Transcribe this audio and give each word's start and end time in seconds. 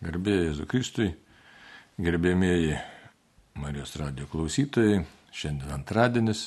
Garbėjai 0.00 0.46
Jėzu 0.46 0.64
Kristui, 0.64 1.10
gerbėmėjai 2.00 2.78
Marijos 3.60 3.90
radio 4.00 4.24
klausytojai, 4.32 5.02
šiandien 5.28 5.74
antradienis, 5.74 6.46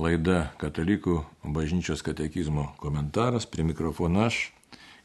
laida 0.00 0.46
Katalikų 0.56 1.18
bažnyčios 1.44 2.00
katekizmo 2.06 2.70
komentaras, 2.80 3.44
prie 3.44 3.68
mikrofono 3.68 4.24
aš, 4.30 4.46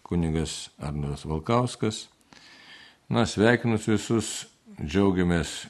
kunigas 0.08 0.70
Arnas 0.80 1.28
Valkauskas. 1.28 2.06
Na, 3.12 3.28
sveikinus 3.28 3.92
visus, 3.92 4.34
džiaugiamės 4.80 5.66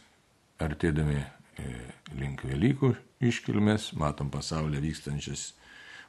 artėdami 0.62 1.24
e, 1.26 1.78
link 2.22 2.46
Velykų 2.46 2.94
iškilmės, 3.18 3.96
matom 3.98 4.30
pasaulyje 4.30 4.86
vykstančias 4.92 5.54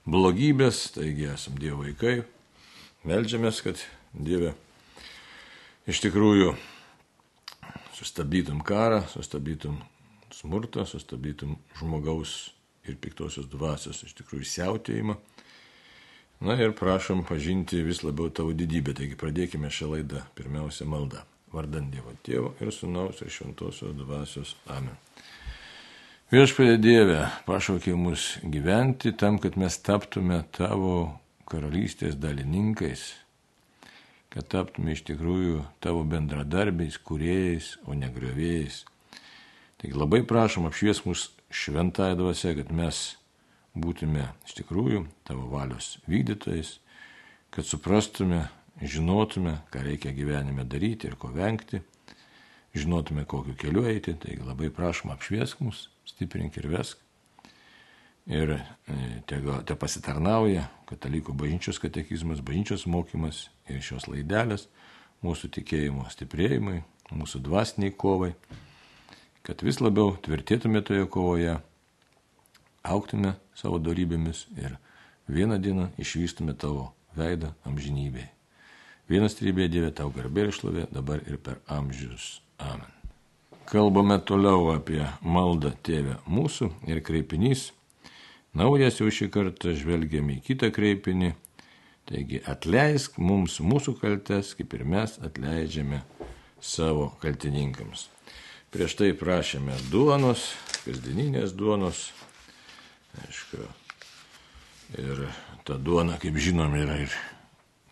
blogybės, 0.04 0.90
taigi 1.00 1.32
esam 1.32 1.56
Dievo 1.56 1.86
vaikai, 1.86 2.18
melžiamės, 3.08 3.64
kad 3.64 3.88
Dieve 4.12 4.58
iš 5.90 6.00
tikrųjų 6.04 6.54
sustabdytum 7.98 8.60
karą, 8.62 9.02
sustabdytum 9.10 9.80
smurtą, 10.34 10.86
sustabdytum 10.86 11.56
žmogaus 11.80 12.52
ir 12.86 12.96
piktosios 13.02 13.48
dvasios 13.50 14.04
iš 14.06 14.14
tikrųjų 14.20 14.46
siautėjimą. 14.46 15.16
Na 16.40 16.56
ir 16.56 16.72
prašom 16.72 17.26
pažinti 17.28 17.82
vis 17.84 18.00
labiau 18.00 18.30
tavo 18.32 18.54
didybę. 18.56 18.94
Taigi 18.96 19.18
pradėkime 19.20 19.68
šią 19.68 19.90
laidą. 19.90 20.22
Pirmiausia 20.38 20.86
malda. 20.88 21.26
Vardant 21.52 21.90
Dievo 21.90 22.14
Tėvo 22.24 22.54
ir 22.62 22.70
Sūnaus 22.72 23.20
ir 23.24 23.32
Šventosios 23.34 23.92
dvasios. 23.98 24.54
Amen. 24.70 24.94
Viešpadė 26.30 26.76
Dieve, 26.78 27.24
pašaukė 27.42 27.96
mus 27.98 28.36
gyventi 28.46 29.10
tam, 29.18 29.40
kad 29.42 29.58
mes 29.58 29.76
taptume 29.82 30.38
tavo 30.54 31.18
karalystės 31.50 32.14
dalininkais 32.22 33.08
kad 34.30 34.46
taptume 34.50 34.94
iš 34.94 35.02
tikrųjų 35.08 35.64
tavo 35.82 36.04
bendradarbiais, 36.06 36.98
kuriejais, 37.02 37.74
o 37.86 37.96
ne 37.98 38.10
griovėjais. 38.14 38.84
Taigi 39.80 39.96
labai 39.96 40.22
prašom 40.28 40.68
apšvies 40.68 41.02
mus 41.06 41.30
šventąją 41.50 42.18
dvasę, 42.20 42.54
kad 42.60 42.70
mes 42.70 43.00
būtume 43.74 44.28
iš 44.46 44.54
tikrųjų 44.60 45.04
tavo 45.26 45.48
valios 45.50 45.96
vykdytojais, 46.10 46.76
kad 47.50 47.66
suprastume, 47.66 48.44
žinotume, 48.80 49.58
ką 49.74 49.82
reikia 49.84 50.14
gyvenime 50.14 50.64
daryti 50.64 51.10
ir 51.10 51.18
ko 51.18 51.32
vengti, 51.34 51.82
žinotume, 52.76 53.26
kokiu 53.26 53.56
keliu 53.58 53.86
eiti. 53.90 54.14
Taigi 54.14 54.46
labai 54.46 54.70
prašom 54.74 55.10
apšviesk 55.16 55.64
mus, 55.64 55.88
stiprink 56.06 56.58
ir 56.60 56.70
vesk 56.70 57.02
ir 58.30 58.52
e, 58.54 58.60
te, 59.26 59.40
te 59.66 59.76
pasitarnauja 59.78 60.66
katalikų 60.90 61.34
bažnyčios 61.36 61.80
katekizmas, 61.82 62.42
bažnyčios 62.44 62.86
mokymas 62.90 63.48
ir 63.76 63.84
šios 63.84 64.08
laidelės 64.10 64.66
mūsų 65.24 65.50
tikėjimo 65.56 66.06
stiprėjimui, 66.12 66.82
mūsų 67.12 67.42
dvasiniai 67.44 67.92
kovai, 67.92 68.32
kad 69.46 69.64
vis 69.66 69.80
labiau 69.82 70.14
tvirtėtume 70.24 70.82
toje 70.86 71.06
kovoje, 71.12 71.58
auktume 72.82 73.34
savo 73.56 73.80
darybėmis 73.82 74.46
ir 74.56 74.78
vieną 75.28 75.60
dieną 75.60 75.90
išvystume 76.00 76.54
tavo 76.54 76.90
veidą 77.16 77.52
amžinybėje. 77.68 78.30
Vienas 79.10 79.34
trybė 79.34 79.66
Dieve 79.66 79.90
tau 79.90 80.12
garbė 80.14 80.46
ir 80.46 80.54
šlovė 80.54 80.86
dabar 80.94 81.24
ir 81.26 81.40
per 81.42 81.58
amžius. 81.66 82.38
Amen. 82.62 82.86
Kalbame 83.66 84.20
toliau 84.22 84.70
apie 84.70 85.02
maldą 85.22 85.72
Tėvę 85.82 86.20
mūsų 86.30 86.70
ir 86.86 87.02
kreipinys 87.02 87.72
Naujas 88.50 88.96
jau 88.98 89.06
šį 89.14 89.28
kartą 89.30 89.76
žvelgiame 89.78 90.40
į 90.40 90.42
kitą 90.48 90.72
kreipinį. 90.74 91.36
Taigi 92.10 92.40
atleisk 92.50 93.20
mums 93.22 93.60
mūsų 93.62 93.94
kaltes, 94.00 94.54
kaip 94.58 94.74
ir 94.74 94.82
mes 94.88 95.14
atleidžiame 95.22 96.00
savo 96.58 97.12
kaltininkams. 97.22 98.08
Prieš 98.74 98.96
tai 98.98 99.10
prašėme 99.18 99.76
duonos, 99.90 100.48
kasdieninės 100.84 101.54
duonos. 101.58 102.08
Aišku, 103.22 103.62
ir 104.98 105.24
ta 105.66 105.78
duona, 105.78 106.18
kaip 106.22 106.38
žinom, 106.38 106.74
yra 106.78 106.98
ir 107.04 107.14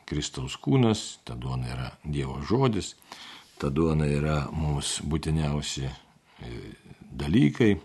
Kristaus 0.08 0.56
kūnas, 0.62 1.20
ta 1.26 1.34
duona 1.38 1.70
yra 1.74 1.88
Dievo 2.02 2.38
žodis, 2.46 2.94
ta 3.58 3.70
duona 3.70 4.06
yra 4.10 4.38
mums 4.54 4.98
būtiniausi 5.06 5.86
e, 5.86 5.92
dalykai, 7.10 7.76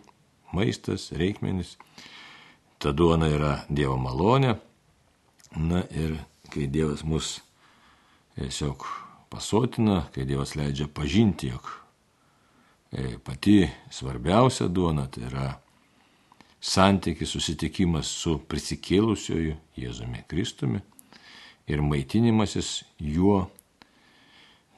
maistas, 0.53 1.11
reikmenis 1.17 1.77
ta 2.83 2.91
duona 2.91 3.29
yra 3.31 3.53
Dievo 3.71 3.95
malonė. 3.95 4.57
Na 5.55 5.83
ir 5.93 6.17
kai 6.49 6.67
Dievas 6.67 7.03
mus 7.05 7.39
tiesiog 8.35 8.85
pasotina, 9.29 10.03
kai 10.13 10.25
Dievas 10.25 10.55
leidžia 10.57 10.87
pažinti, 10.89 11.51
jog 11.53 11.69
e, 12.91 13.17
pati 13.23 13.67
svarbiausia 13.93 14.67
duona 14.67 15.05
tai 15.07 15.27
yra 15.29 15.47
santykis, 16.63 17.33
susitikimas 17.35 18.07
su 18.07 18.37
prisikėlusioju 18.49 19.57
Jėzumi 19.77 20.23
Kristumi 20.29 20.81
ir 21.67 21.81
maitinimasis 21.83 22.83
juo, 22.99 23.47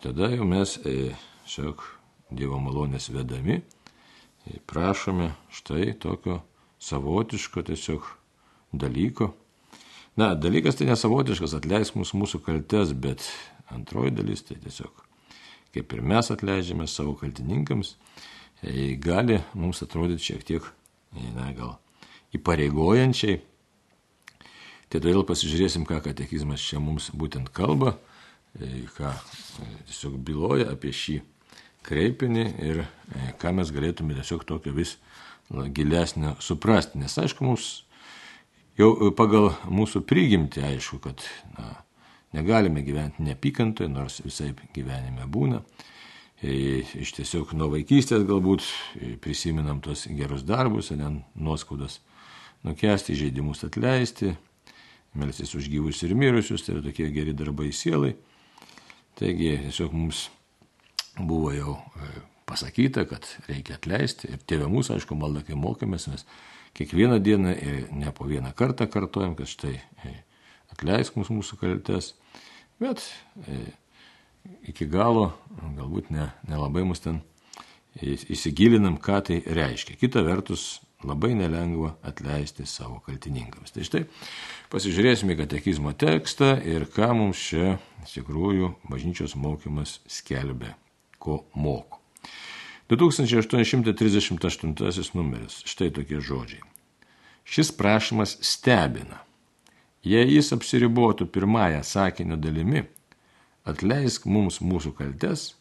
tada 0.03 0.31
jau 0.33 0.47
mes 0.47 0.77
e, 0.83 1.13
tiesiog 1.45 1.83
Dievo 2.35 2.57
malonės 2.59 3.11
vedami 3.13 3.59
e, 3.61 4.59
prašome 4.65 5.31
štai 5.53 5.93
tokio 6.01 6.41
savotiško 6.81 7.63
tiesiog 7.69 8.07
dalyko. 8.73 9.31
Na, 10.15 10.29
dalykas 10.35 10.77
tai 10.79 10.87
nesavotiškas, 10.87 11.57
atleisk 11.57 11.97
mūsų, 11.99 12.21
mūsų 12.21 12.39
kaltes, 12.45 12.93
bet 12.95 13.25
antroji 13.73 14.13
dalis 14.15 14.45
tai 14.47 14.55
tiesiog, 14.63 15.01
kaip 15.75 15.91
ir 15.91 16.03
mes 16.07 16.29
atleidžiame 16.31 16.87
savo 16.87 17.17
kaltininkams, 17.19 17.97
e, 18.63 18.93
gali 18.95 19.41
mums 19.59 19.83
atrodyti 19.83 20.29
šiek 20.29 20.45
tiek, 20.47 20.69
e, 21.11 21.25
na, 21.35 21.49
gal 21.57 21.75
įpareigojančiai. 22.37 23.41
Tai 24.87 25.01
todėl 25.01 25.25
pasižiūrėsim, 25.27 25.83
ką 25.83 25.99
katekizmas 26.05 26.63
čia 26.63 26.79
mums 26.79 27.09
būtent 27.11 27.51
kalba, 27.51 27.97
e, 28.55 28.85
ką 28.95 29.11
tiesiog 29.89 30.15
byloja 30.23 30.69
apie 30.71 30.95
šį 30.95 31.17
kreipinį 31.83 32.45
ir 32.63 32.85
ką 33.41 33.51
mes 33.59 33.67
galėtume 33.67 34.15
tiesiog 34.15 34.47
tokio 34.47 34.71
vis 34.73 34.95
gilesnio 35.51 36.37
suprasti. 36.39 37.03
Nes 37.03 37.19
aišku, 37.19 37.43
mums 37.45 37.84
jau 38.79 39.11
pagal 39.15 39.51
mūsų 39.71 40.03
prigimtį 40.07 40.63
aišku, 40.69 40.99
kad 41.03 41.23
na, 41.55 41.71
negalime 42.35 42.83
gyventi 42.85 43.23
neapykantoje, 43.25 43.91
nors 43.91 44.21
visai 44.25 44.51
gyvenime 44.75 45.27
būna. 45.31 45.61
E, 46.43 46.83
iš 46.99 47.13
tiesiog 47.15 47.53
nuo 47.55 47.69
vaikystės 47.71 48.25
galbūt 48.27 48.65
prisiminam 49.23 49.79
tos 49.83 50.05
gerus 50.11 50.43
darbus, 50.47 50.91
ne 50.91 51.13
nuoskaudas 51.35 52.01
nukesti, 52.65 53.15
žaidimus 53.15 53.63
atleisti, 53.67 54.33
melsis 55.15 55.55
už 55.55 55.69
gyvus 55.71 56.01
ir 56.03 56.15
mirusius, 56.17 56.65
tai 56.65 56.75
yra 56.75 56.85
tokie 56.89 57.07
geri 57.15 57.35
darbai 57.37 57.71
sielai. 57.73 58.15
Taigi 59.15 59.53
tiesiog 59.63 59.93
mums 59.95 60.25
buvo 61.15 61.53
jau 61.55 61.77
e, 61.95 62.09
pasakyta, 62.49 63.05
kad 63.07 63.27
reikia 63.47 63.77
atleisti. 63.79 64.33
Ir 64.33 64.43
tėvė 64.43 64.67
mūsų, 64.71 64.97
aišku, 64.97 65.15
malda, 65.15 65.45
kai 65.47 65.55
mokėmės, 65.55 66.09
mes 66.11 66.27
kiekvieną 66.75 67.19
dieną 67.23 67.55
ne 67.91 68.11
po 68.11 68.27
vieną 68.27 68.51
kartą 68.53 68.87
kartuojam, 68.91 69.35
kad 69.35 69.49
štai 69.49 69.77
e, 69.79 70.13
atleisk 70.73 71.15
mūsų, 71.15 71.39
mūsų 71.39 71.59
kaltes. 71.61 72.13
Bet 72.81 73.03
e, 73.47 73.61
iki 74.71 74.87
galo 74.91 75.31
galbūt 75.77 76.11
ne, 76.13 76.29
nelabai 76.49 76.83
mus 76.87 77.03
ten 77.03 77.21
įsigilinam, 78.03 78.97
ką 78.99 79.21
tai 79.29 79.39
reiškia. 79.47 79.95
Kita 79.95 80.23
vertus, 80.25 80.81
labai 81.05 81.33
nelengva 81.37 81.93
atleisti 82.03 82.65
savo 82.67 82.99
kaltininkams. 83.05 83.73
Tai 83.75 83.85
štai 83.87 84.03
pasižiūrėsime 84.73 85.37
katekizmo 85.39 85.93
tekstą 85.95 86.55
ir 86.65 86.87
ką 86.91 87.11
mums 87.17 87.41
čia 87.51 87.77
iš 88.03 88.17
tikrųjų 88.19 88.73
bažnyčios 88.89 89.37
mokymas 89.39 89.99
skelbia, 90.11 90.75
ko 91.19 91.43
moko. 91.55 92.01
2838 92.89 95.15
numeris. 95.17 95.63
Štai 95.65 95.89
tokie 95.93 96.21
žodžiai. 96.21 96.61
Šis 97.45 97.71
prašymas 97.73 98.37
stebina. 98.45 99.19
Jei 100.05 100.35
jis 100.35 100.53
apsiribotų 100.53 101.25
pirmąją 101.33 101.81
sakinio 101.81 102.37
dalimi, 102.37 102.85
atleisk 103.65 104.29
mums 104.29 104.61
mūsų 104.61 104.93
kaltes, 104.99 105.55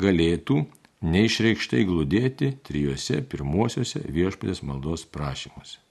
galėtų 0.00 0.64
neišreikštai 1.04 1.84
glūdėti 1.84 2.56
trijuose 2.64 3.20
pirmuosiuose 3.28 4.00
viešpatės 4.08 4.64
maldos 4.64 5.04
prašymuose. 5.04 5.84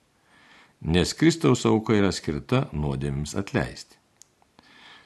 Nes 0.83 1.13
Kristaus 1.13 1.65
auka 1.69 1.93
yra 1.95 2.11
skirta 2.11 2.67
nuodėmims 2.73 3.37
atleisti. 3.39 3.95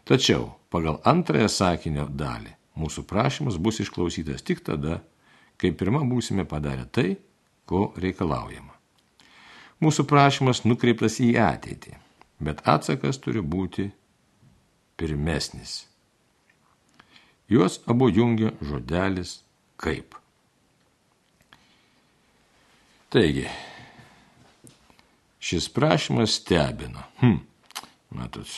Tačiau 0.08 0.54
pagal 0.72 1.02
antrąją 1.04 1.50
sakinio 1.52 2.08
dalį 2.08 2.56
mūsų 2.80 3.04
prašymas 3.10 3.60
bus 3.60 3.82
išklausytas 3.84 4.46
tik 4.48 4.64
tada, 4.64 5.02
kai 5.58 5.74
pirmą 5.74 6.04
būsime 6.10 6.46
padarę 6.50 6.86
tai, 6.92 7.18
ko 7.68 7.92
reikalaujama. 8.00 8.74
Mūsų 9.84 10.08
prašymas 10.10 10.64
nukreiptas 10.66 11.20
į 11.22 11.36
ateitį, 11.42 11.94
bet 12.42 12.64
atsakas 12.66 13.20
turi 13.22 13.44
būti 13.44 13.90
pirmesnis. 14.98 15.84
Juos 17.48 17.80
abu 17.88 18.10
jungia 18.10 18.52
žodelis 18.62 19.38
kaip. 19.80 20.18
Taigi, 23.14 23.46
šis 25.40 25.70
prašymas 25.72 26.42
stebina. 26.42 27.06
Hm, 27.22 27.38
matot, 28.18 28.50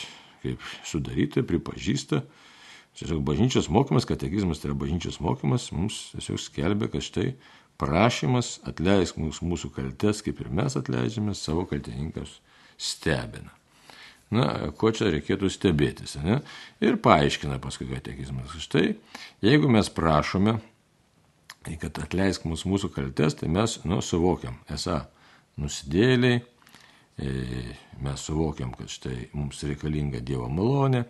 kaip 0.42 0.64
sudaryta, 0.88 1.44
pripažįsta. 1.46 2.24
Tiesiog 3.00 3.22
bažnyčios 3.24 3.70
mokymas, 3.72 4.08
katekizmas 4.10 4.60
tai 4.60 4.74
yra 4.74 4.80
bažnyčios 4.82 5.22
mokymas, 5.24 5.70
mums 5.72 6.10
tiesiog 6.18 6.42
skelbia, 6.44 6.90
kad 6.92 7.06
štai 7.06 7.30
prašymas 7.80 8.58
atleisk 8.68 9.20
mums 9.22 9.40
mūsų 9.40 9.72
kaltes, 9.78 10.20
kaip 10.26 10.42
ir 10.44 10.50
mes 10.52 10.76
atleidžiame 10.76 11.36
savo 11.38 11.64
kaltininkams, 11.70 12.42
stebina. 12.76 13.54
Na, 14.36 14.46
ko 14.78 14.92
čia 14.94 15.08
reikėtų 15.10 15.50
stebėtis, 15.50 16.18
ne? 16.22 16.42
Ir 16.86 17.00
paaiškina 17.02 17.58
paskui 17.64 17.88
katekizmas. 17.90 18.52
Štai, 18.62 18.92
jeigu 19.42 19.72
mes 19.74 19.90
prašome, 19.90 20.60
kad 21.82 22.04
atleisk 22.04 22.46
mums 22.46 22.68
mūsų 22.70 22.92
kaltes, 22.94 23.40
tai 23.40 23.50
mes, 23.50 23.80
nu, 23.90 24.04
suvokiam, 24.06 24.60
esą 24.70 25.00
nusidėliai, 25.60 26.44
e, 27.18 27.34
mes 28.06 28.28
suvokiam, 28.28 28.76
kad 28.78 28.92
štai 28.92 29.32
mums 29.34 29.64
reikalinga 29.66 30.22
Dievo 30.22 30.52
malonė, 30.52 31.08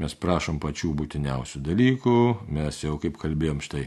mes 0.00 0.16
prašom 0.16 0.60
pačių 0.62 0.94
būtiniausių 0.96 1.62
dalykų, 1.66 2.16
mes 2.56 2.82
jau 2.82 2.96
kaip 3.02 3.18
kalbėjom 3.20 3.60
štai, 3.64 3.86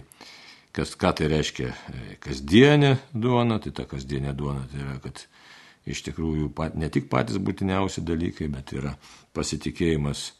kas, 0.75 0.93
ką 0.99 1.13
tai 1.17 1.29
reiškia 1.31 1.71
e, 1.71 2.03
kasdienė 2.23 2.95
duona, 3.13 3.59
tai 3.63 3.73
ta 3.75 3.87
kasdienė 3.89 4.35
duona 4.37 4.67
tai 4.71 4.83
yra, 4.85 4.99
kad 5.03 5.25
iš 5.89 6.05
tikrųjų 6.07 6.53
pat, 6.55 6.77
ne 6.79 6.89
tik 6.93 7.09
patys 7.11 7.41
būtiniausi 7.41 8.05
dalykai, 8.05 8.47
bet 8.53 8.75
yra 8.77 8.95
pasitikėjimas 9.35 10.31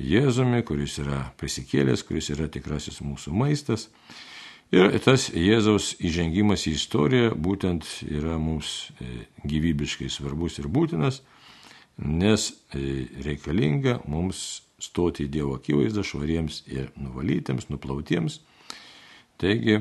Jėzumi, 0.00 0.62
kuris 0.64 0.94
yra 1.02 1.26
prisikėlęs, 1.36 2.04
kuris 2.08 2.30
yra 2.32 2.46
tikrasis 2.48 3.02
mūsų 3.04 3.34
maistas. 3.36 3.90
Ir 4.72 4.94
tas 5.04 5.26
Jėzaus 5.34 5.90
įžengimas 5.98 6.64
į 6.70 6.76
istoriją 6.78 7.34
būtent 7.34 7.84
yra 8.06 8.38
mums 8.40 8.92
e, 9.02 9.26
gyvybiškai 9.44 10.08
svarbus 10.08 10.60
ir 10.62 10.70
būtinas, 10.72 11.20
nes 11.98 12.46
e, 12.72 13.10
reikalinga 13.26 13.98
mums 14.08 14.62
stoti 14.80 15.26
į 15.26 15.32
Dievo 15.36 15.56
akivaizdą 15.58 16.04
švariems 16.06 16.62
ir 16.70 16.90
nuvalytiems, 16.98 17.68
nuplautiems. 17.70 18.40
Taigi, 19.40 19.80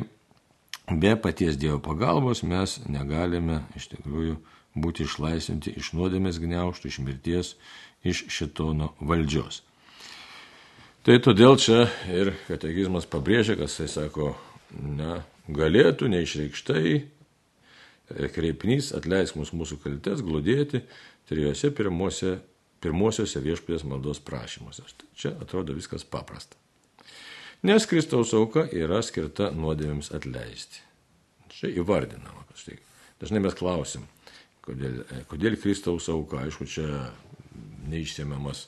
be 0.90 1.16
paties 1.20 1.60
Dievo 1.60 1.80
pagalbos 1.84 2.44
mes 2.44 2.80
negalime 2.88 3.64
iš 3.80 3.90
tikrųjų 3.96 4.38
būti 4.80 5.06
išlaisvinti 5.08 5.74
iš 5.80 5.94
nuodėmės 5.98 6.40
gniauštų, 6.42 6.92
iš 6.92 7.00
mirties, 7.04 7.56
iš 8.06 8.26
šitono 8.32 8.94
valdžios. 9.00 9.64
Tai 11.04 11.16
todėl 11.24 11.56
čia 11.58 11.88
ir 12.12 12.34
katekizmas 12.48 13.08
pabrėžia, 13.10 13.56
kas 13.60 13.80
jis 13.80 13.96
sako, 13.98 14.34
na, 14.76 15.24
galėtų 15.50 16.10
neišreikštai 16.12 17.00
kreipnys 18.34 18.92
atleisk 18.98 19.38
mums 19.38 19.54
mūsų 19.54 19.80
kaltes 19.84 20.24
glūdėti 20.26 20.84
trijose 21.30 21.72
pirmose, 21.76 22.40
pirmosiose 22.84 23.42
viešpės 23.44 23.86
maldos 23.88 24.22
prašymuose. 24.24 24.86
Čia 25.20 25.34
atrodo 25.42 25.76
viskas 25.78 26.06
paprasta. 26.08 26.58
Nes 27.64 27.84
Kristaus 27.90 28.32
auka 28.38 28.64
yra 28.72 29.02
skirta 29.04 29.50
nuodėmėms 29.52 30.14
atleisti. 30.16 30.86
Čia 31.52 31.74
įvardinama. 31.82 32.46
Štai. 32.60 32.78
Dažnai 33.20 33.42
mes 33.44 33.56
klausim, 33.56 34.06
Kodėl, 34.70 35.00
kodėl 35.26 35.56
Kristaus 35.58 36.06
auka, 36.14 36.44
aišku, 36.46 36.68
čia 36.70 36.86
neišsiemiamas 37.90 38.68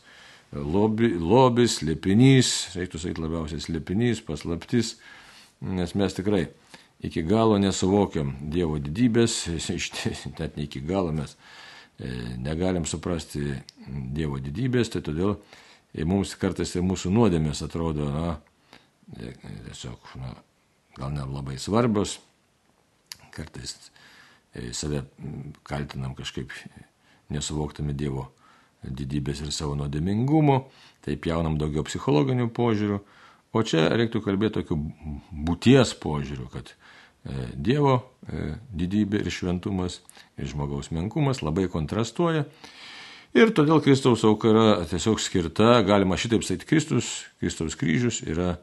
lobi, 0.56 1.12
lobis, 1.13 1.78
slėpinys, 1.78 2.72
reiktų 2.74 3.02
sakyti 3.04 3.22
labiausiai 3.22 3.62
slėpinys, 3.62 4.24
paslaptis, 4.25 4.96
nes 5.62 5.94
mes 5.94 6.18
tikrai 6.18 6.48
iki 7.06 7.22
galo 7.28 7.60
nesuvokiam 7.62 8.34
Dievo 8.54 8.80
didybės, 8.81 9.44
net 10.40 10.58
ne 10.58 10.66
iki 10.66 10.81
galo 10.81 11.13
mes 11.13 11.36
negalim 12.42 12.86
suprasti 12.89 13.44
Dievo 13.88 14.39
didybės, 14.42 14.89
tai 14.94 15.03
todėl 15.06 15.36
mums 16.07 16.33
kartais 16.39 16.75
ir 16.75 16.86
mūsų 16.88 17.12
nuodėmės 17.13 17.62
atrodo, 17.65 18.07
na, 18.09 18.36
e, 19.18 19.33
tiesiog, 19.68 20.13
na, 20.21 20.36
gal 20.98 21.13
ne 21.13 21.25
labai 21.27 21.57
svarbios, 21.62 22.18
kartais 23.36 23.75
E, 24.53 24.74
save 24.74 25.03
kaltinam 25.63 26.15
kažkaip 26.15 26.51
nesuvoktami 27.31 27.95
Dievo 27.95 28.27
didybės 28.83 29.39
ir 29.45 29.51
savo 29.56 29.77
nuodėmingumo, 29.80 30.57
taip 31.06 31.27
jaunam 31.30 31.56
daugiau 31.59 31.86
psichologinių 31.88 32.50
požiūrių, 32.57 32.98
o 33.56 33.62
čia 33.63 33.86
reiktų 33.94 34.24
kalbėti 34.25 34.57
tokiu 34.59 34.80
būties 35.31 35.94
požiūriu, 36.03 36.50
kad 36.51 36.74
e, 36.74 36.75
Dievo 37.54 38.00
e, 38.26 38.56
didybė 38.74 39.22
ir 39.22 39.34
šventumas 39.34 40.00
ir 40.42 40.50
žmogaus 40.50 40.90
menkumas 40.96 41.44
labai 41.46 41.68
kontrastuoja. 41.70 42.48
Ir 43.38 43.54
todėl 43.56 43.80
Kristaus 43.86 44.26
auka 44.28 44.50
yra 44.50 44.66
tiesiog 44.90 45.22
skirta, 45.22 45.78
galima 45.88 46.18
šitaip 46.20 46.44
sakyti, 46.44 46.68
Kristus, 46.68 47.12
Kristaus 47.40 47.78
kryžius 47.80 48.20
yra 48.26 48.56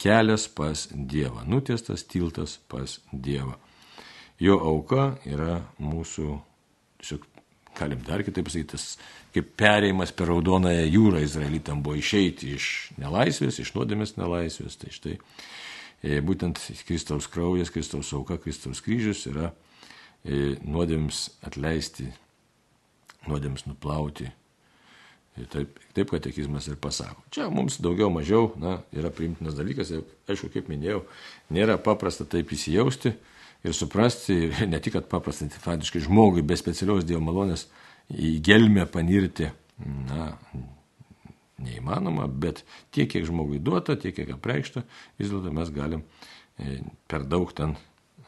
kelias 0.00 0.48
pas 0.50 0.88
Dievą, 0.90 1.44
nutiestas 1.46 2.06
tiltas 2.08 2.56
pas 2.72 2.98
Dievą. 3.12 3.54
Jo 4.40 4.56
auka 4.72 5.12
yra 5.28 5.60
mūsų, 5.82 6.32
tiesiog 7.02 7.28
galim 7.78 8.02
dar 8.06 8.24
kitaip 8.26 8.48
pasakyti, 8.48 8.80
kaip 9.36 9.54
perėjimas 9.60 10.14
per 10.16 10.32
raudonąją 10.32 10.88
jūrą 10.88 11.22
Izraelitam 11.22 11.84
buvo 11.84 12.00
išeiti 12.00 12.56
iš 12.56 12.72
nelaisvės, 12.98 13.60
iš 13.62 13.76
nuodėmės 13.76 14.16
nelaisvės. 14.18 14.78
Tai 14.80 14.90
štai 14.94 15.18
e, 15.18 15.22
būtent 16.02 16.60
Kristaus 16.86 17.26
kraujas, 17.30 17.72
Kristaus 17.74 18.12
auka, 18.14 18.38
Kristaus 18.38 18.82
kryžius 18.84 19.24
yra 19.30 19.50
e, 20.22 20.56
nuodėms 20.62 21.24
atleisti, 21.46 22.06
nuodėms 23.26 23.66
nuplauti. 23.66 24.28
E, 25.38 25.46
taip, 25.50 25.80
taip 25.96 26.12
katekizmas 26.12 26.68
ir 26.70 26.78
pasako. 26.80 27.24
Čia 27.34 27.48
mums 27.50 27.80
daugiau 27.82 28.10
mažiau 28.14 28.52
na, 28.62 28.78
yra 28.94 29.10
priimtinas 29.14 29.58
dalykas, 29.58 29.92
aišku, 30.30 30.52
kaip 30.54 30.70
minėjau, 30.70 31.02
nėra 31.54 31.78
paprasta 31.82 32.26
taip 32.28 32.54
įsijausti 32.54 33.14
ir 33.66 33.74
suprasti, 33.74 34.38
ir 34.48 34.64
ne 34.72 34.80
tik, 34.82 34.96
kad 34.98 35.10
paprastai, 35.10 35.50
faktiškai 35.50 36.06
žmogui 36.06 36.46
be 36.46 36.58
specialios 36.58 37.06
Dievo 37.08 37.24
malonės 37.26 37.66
į 38.08 38.38
gelmę 38.44 38.86
panirti, 38.90 39.50
na, 40.08 40.32
neįmanoma, 41.62 42.28
bet 42.28 42.64
tiek, 42.94 43.08
kiek 43.10 43.26
žmogui 43.28 43.60
duota, 43.62 43.96
tiek, 43.98 44.14
kiek 44.16 44.34
apreikšta, 44.36 44.84
vis 45.20 45.32
dėlto 45.32 45.52
mes 45.54 45.72
galim 45.74 46.04
e, 46.58 46.78
per 47.10 47.26
daug 47.28 47.52
ten 47.56 47.74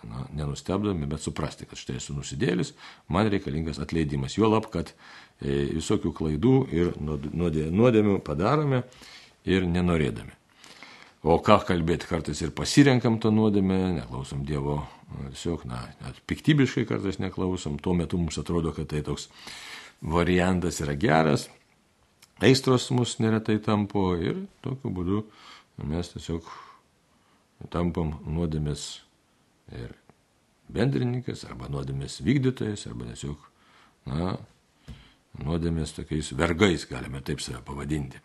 na, 0.07 0.25
nenustebdami, 0.35 1.09
bet 1.11 1.23
suprasti, 1.25 1.69
kad 1.69 1.81
štai 1.81 1.99
esu 2.01 2.17
nusidėlis, 2.17 2.75
man 3.13 3.31
reikalingas 3.33 3.81
atleidimas. 3.83 4.37
Juolab, 4.39 4.71
kad 4.73 4.93
e, 4.93 5.71
visokių 5.77 6.13
klaidų 6.17 6.57
ir 6.75 6.93
nuodėmių 7.01 8.21
padarome 8.27 8.85
ir 9.49 9.67
nenorėdami. 9.69 10.37
O 11.21 11.37
ką 11.45 11.59
kalbėti, 11.69 12.09
kartais 12.09 12.41
ir 12.41 12.53
pasirenkam 12.57 13.19
tą 13.21 13.29
nuodėmę, 13.35 13.77
neklausom 13.99 14.47
Dievo, 14.49 14.79
tiesiog, 15.19 15.67
na, 15.69 15.83
net 16.01 16.21
piktybiškai 16.31 16.87
kartais 16.89 17.21
neklausom, 17.21 17.77
tuo 17.83 17.93
metu 17.99 18.17
mums 18.17 18.41
atrodo, 18.41 18.73
kad 18.73 18.89
tai 18.89 19.03
toks 19.05 19.29
variantas 20.01 20.81
yra 20.81 20.95
geras, 20.97 21.51
aistros 22.45 22.89
mus 22.97 23.19
neretai 23.21 23.59
tampo 23.65 24.13
ir 24.17 24.45
tokiu 24.65 24.93
būdu 24.97 25.23
mes 25.91 26.13
tiesiog 26.13 26.47
tampam 27.73 28.15
nuodėmės 28.25 28.87
ir 29.77 29.93
bendrininkas, 30.71 31.45
arba 31.49 31.69
nuodėmės 31.73 32.21
vykdytojas, 32.25 32.87
arba 32.91 33.11
tiesiog, 33.11 33.43
na, 34.09 34.37
nuodėmės 35.45 35.95
tokiais 35.97 36.33
vergais, 36.39 36.87
galime 36.91 37.23
taip 37.27 37.43
save 37.43 37.63
pavadinti. 37.67 38.21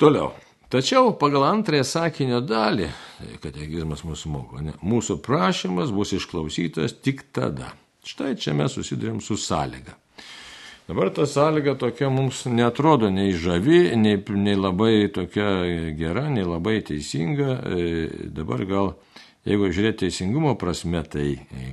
Toliau. 0.00 0.32
Tačiau 0.70 1.10
pagal 1.18 1.48
antrąją 1.48 1.82
sakinio 1.82 2.38
dalį, 2.46 2.86
tai 3.18 3.38
katekizmas 3.42 4.04
mūsų 4.06 4.30
moko, 4.30 4.60
ne, 4.62 4.76
mūsų 4.86 5.16
prašymas 5.24 5.90
bus 5.90 6.12
išklausytas 6.14 6.94
tik 7.02 7.24
tada. 7.34 7.72
Štai 8.06 8.36
čia 8.38 8.54
mes 8.56 8.76
susidurėm 8.78 9.18
su 9.24 9.34
sąlyga. 9.36 9.96
Dabar 10.90 11.10
ta 11.14 11.26
sąlyga 11.26 11.74
tokia 11.74 12.10
mums 12.10 12.46
netrodo 12.46 13.10
nei 13.10 13.30
žavi, 13.32 13.96
nei, 13.96 14.16
nei 14.34 14.56
labai 14.58 15.06
tokia 15.14 15.50
gera, 15.94 16.24
nei 16.28 16.42
labai 16.42 16.80
teisinga. 16.82 17.50
E, 17.62 17.84
dabar 18.34 18.64
gal, 18.66 18.88
jeigu 19.46 19.68
žiūrėti 19.70 20.00
teisingumo 20.08 20.56
prasme, 20.58 21.04
tai 21.06 21.28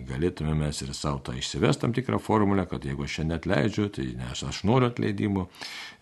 galėtume 0.06 0.54
mes 0.60 0.84
ir 0.86 0.92
savo 0.94 1.24
tą 1.26 1.34
išsivest 1.34 1.82
tam 1.82 1.96
tikrą 1.98 2.20
formulę, 2.22 2.68
kad 2.70 2.86
jeigu 2.86 3.08
aš 3.08 3.16
šiandien 3.16 3.40
atleidžiu, 3.40 3.88
tai 3.96 4.06
nes 4.20 4.44
aš 4.52 4.60
noriu 4.70 4.92
atleidimo, 4.92 5.48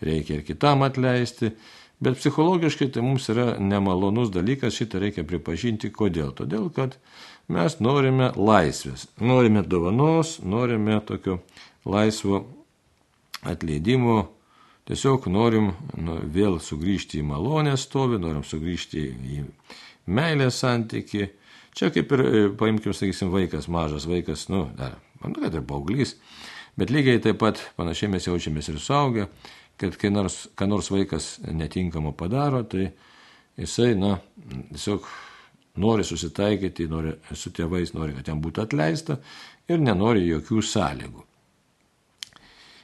reikia 0.04 0.36
ir 0.36 0.44
kitam 0.50 0.84
atleisti. 0.84 1.54
Bet 2.04 2.20
psichologiškai 2.20 2.90
tai 2.92 3.06
mums 3.06 3.30
yra 3.32 3.54
nemalonus 3.56 4.28
dalykas, 4.34 4.76
šitą 4.76 5.00
reikia 5.06 5.24
pripažinti. 5.24 5.88
Kodėl? 5.88 6.36
Todėl, 6.36 6.68
kad 6.68 7.00
mes 7.48 7.80
norime 7.80 8.28
laisvės, 8.36 9.08
norime 9.24 9.64
dovanos, 9.64 10.36
norime 10.44 11.00
tokio 11.08 11.40
laisvo 11.88 12.44
atleidimo, 13.42 14.20
tiesiog 14.86 15.26
norim 15.32 15.72
nu, 15.98 16.20
vėl 16.32 16.60
sugrįžti 16.62 17.20
į 17.20 17.26
malonę 17.26 17.74
stovį, 17.80 18.20
norim 18.22 18.44
sugrįžti 18.46 19.02
į 19.36 19.42
meilės 20.06 20.62
santyki. 20.62 21.30
Čia 21.76 21.90
kaip 21.92 22.12
ir, 22.16 22.22
e, 22.24 22.44
paimkim, 22.56 22.94
sakysim, 22.96 23.32
vaikas, 23.34 23.68
mažas 23.68 24.06
vaikas, 24.08 24.46
nu, 24.48 24.64
dar, 24.78 24.96
man 25.20 25.36
kad 25.36 25.54
ir 25.54 25.66
paauglys, 25.66 26.14
bet 26.78 26.92
lygiai 26.94 27.20
taip 27.20 27.42
pat 27.42 27.60
panašiai 27.76 28.14
mes 28.14 28.28
jaučiamės 28.28 28.70
ir 28.72 28.80
suaugę, 28.80 29.28
kad 29.76 29.98
kai 30.00 30.10
nors, 30.10 30.46
kai 30.56 30.70
nors 30.70 30.88
vaikas 30.92 31.36
netinkamo 31.44 32.14
padaro, 32.16 32.62
tai 32.64 32.88
jisai, 33.60 33.92
na, 33.98 34.16
tiesiog 34.72 35.04
nori 35.76 36.04
susitaikyti, 36.04 36.88
nori 36.88 37.12
su 37.36 37.52
tėvais, 37.52 37.92
nori, 37.92 38.16
kad 38.16 38.32
jam 38.32 38.40
būtų 38.40 38.64
atleista 38.64 39.18
ir 39.68 39.82
nenori 39.82 40.24
jokių 40.30 40.62
sąlygų. 40.64 41.24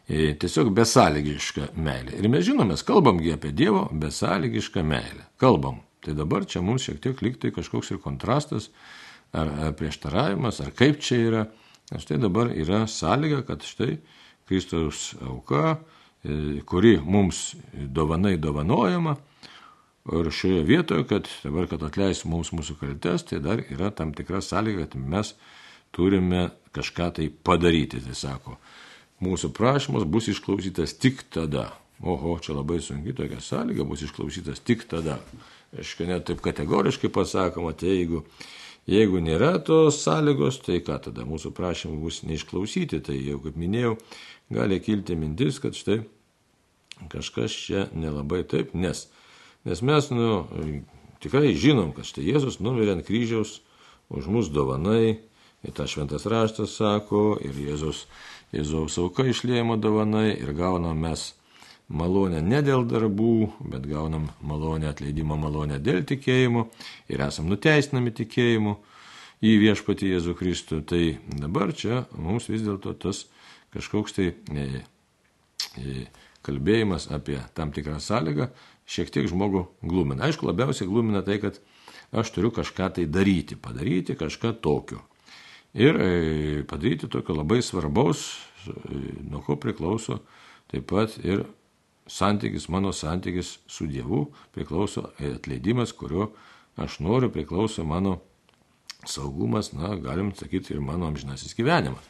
E, 0.08 0.32
tiesiog 0.34 0.72
besąlygiška 0.74 1.70
meilė. 1.78 2.16
Ir 2.18 2.28
mes 2.32 2.44
žinom, 2.48 2.72
mes 2.72 2.82
kalbamgi 2.86 3.32
apie 3.34 3.52
Dievo 3.54 3.86
besąlygišką 3.92 4.82
meilę. 4.86 5.28
Kalbam. 5.40 5.80
Tai 6.02 6.16
dabar 6.18 6.46
čia 6.46 6.62
mums 6.64 6.88
šiek 6.88 6.98
tiek 7.02 7.20
liktai 7.22 7.52
kažkoks 7.54 7.92
ir 7.94 8.00
kontrastas, 8.02 8.72
ar, 9.30 9.46
ar 9.68 9.76
prieštaravimas, 9.78 10.58
ar 10.64 10.72
kaip 10.74 10.98
čia 11.02 11.20
yra. 11.28 11.42
Nes 11.92 12.02
štai 12.02 12.18
dabar 12.18 12.50
yra 12.50 12.84
sąlyga, 12.90 13.44
kad 13.46 13.62
štai 13.62 14.00
Kristaus 14.50 15.12
auka, 15.22 15.76
e, 16.24 16.62
kuri 16.66 16.96
mums 17.04 17.52
dovanai 17.72 18.34
dovanojama, 18.42 19.16
Ir 20.10 20.30
šioje 20.34 20.64
vietoje, 20.66 21.04
kad 21.06 21.28
dabar, 21.44 21.68
kad 21.70 21.82
atleis 21.86 22.24
mums 22.26 22.50
mūsų 22.50 22.74
kaltes, 22.80 23.22
tai 23.22 23.38
dar 23.38 23.60
yra 23.70 23.92
tam 23.94 24.10
tikra 24.18 24.40
sąlyga, 24.42 24.88
kad 24.90 24.96
mes 24.98 25.36
turime 25.94 26.48
kažką 26.74 27.12
tai 27.18 27.28
padaryti. 27.30 28.00
Tai 28.02 28.16
sako, 28.18 28.56
mūsų 29.22 29.52
prašymas 29.56 30.06
bus 30.08 30.28
išklausytas 30.32 30.96
tik 30.98 31.22
tada. 31.32 31.70
Oho, 32.02 32.34
čia 32.42 32.56
labai 32.56 32.80
sunki 32.82 33.14
tokia 33.14 33.38
sąlyga, 33.42 33.86
bus 33.86 34.02
išklausytas 34.06 34.62
tik 34.66 34.84
tada. 34.90 35.20
Aišku, 35.78 36.04
net 36.08 36.26
taip 36.28 36.42
kategoriškai 36.44 37.08
pasakoma, 37.14 37.72
tai 37.78 37.94
jeigu, 37.94 38.24
jeigu 38.90 39.22
nėra 39.22 39.54
tos 39.64 40.02
sąlygos, 40.02 40.58
tai 40.66 40.82
ką 40.84 40.98
tada 41.06 41.24
mūsų 41.28 41.54
prašymai 41.56 42.02
bus 42.02 42.20
neišklausyti. 42.26 43.00
Tai 43.06 43.16
jau, 43.16 43.38
kaip 43.46 43.56
minėjau, 43.60 43.96
gali 44.52 44.82
kilti 44.82 45.16
mintis, 45.16 45.62
kad 45.62 45.78
štai 45.78 46.02
kažkas 47.12 47.54
čia 47.64 47.86
nelabai 47.96 48.42
taip, 48.46 48.74
nes 48.78 49.06
Nes 49.64 49.82
mes 49.82 50.08
nu, 50.10 50.44
tikrai 51.22 51.54
žinom, 51.54 51.92
kad 51.94 52.06
štai 52.06 52.24
Jėzus 52.26 52.58
numirė 52.58 52.96
ant 52.96 53.06
kryžiaus 53.06 53.60
už 54.10 54.26
mus 54.26 54.48
dovanai, 54.50 55.20
ir 55.62 55.74
tą 55.76 55.86
šventas 55.86 56.26
raštas 56.26 56.74
sako, 56.80 57.36
ir 57.38 57.54
Jėzus, 57.54 58.08
Jėzaus 58.52 58.98
auka 59.00 59.24
išlėjimo 59.30 59.78
dovanai, 59.80 60.34
ir 60.36 60.52
gaunam 60.52 60.98
mes 61.00 61.30
malonę 61.92 62.42
ne 62.44 62.60
dėl 62.64 62.84
darbų, 62.88 63.34
bet 63.72 63.86
gaunam 63.88 64.28
malonę 64.44 64.90
atleidimo 64.90 65.36
malonę 65.40 65.78
dėl 65.80 66.02
tikėjimo 66.08 66.66
ir 67.12 67.24
esam 67.24 67.48
nuteisinami 67.52 68.12
tikėjimu 68.16 68.76
į 69.42 69.54
viešpatį 69.64 70.12
Jėzų 70.14 70.36
Kristų. 70.38 70.80
Tai 70.88 71.02
dabar 71.40 71.72
čia 71.76 72.04
mums 72.16 72.48
vis 72.52 72.64
dėlto 72.64 72.94
tas 73.06 73.26
kažkoks 73.72 74.16
tai 74.18 74.28
e, 74.32 74.66
e, 75.80 76.04
kalbėjimas 76.46 77.08
apie 77.14 77.38
tam 77.56 77.72
tikrą 77.74 77.98
sąlygą 78.02 78.50
šiek 78.84 79.12
tiek 79.14 79.28
žmogų 79.30 79.66
glumina. 79.80 80.26
Aišku, 80.28 80.48
labiausiai 80.48 80.90
glumina 80.90 81.22
tai, 81.26 81.38
kad 81.42 81.60
aš 82.12 82.34
turiu 82.34 82.52
kažką 82.54 82.92
tai 82.98 83.08
daryti, 83.08 83.56
padaryti 83.56 84.16
kažką 84.18 84.54
tokio. 84.60 85.00
Ir 85.74 85.96
e, 85.96 86.64
padaryti 86.68 87.08
tokio 87.08 87.36
labai 87.38 87.62
svarbaus, 87.64 88.26
e, 88.66 88.72
nuo 89.24 89.40
ko 89.44 89.56
priklauso 89.56 90.20
taip 90.72 90.88
pat 90.90 91.16
ir 91.24 91.46
santykis, 92.06 92.68
mano 92.68 92.92
santykis 92.92 93.58
su 93.66 93.86
Dievu, 93.86 94.26
priklauso 94.52 95.08
atleidimas, 95.20 95.92
kurio 95.96 96.30
aš 96.76 96.98
noriu, 97.00 97.30
priklauso 97.32 97.84
mano 97.84 98.18
saugumas, 99.06 99.72
na, 99.72 99.94
galim 99.96 100.32
sakyti, 100.36 100.74
ir 100.74 100.80
mano 100.80 101.08
amžinasis 101.08 101.56
gyvenimas. 101.56 102.04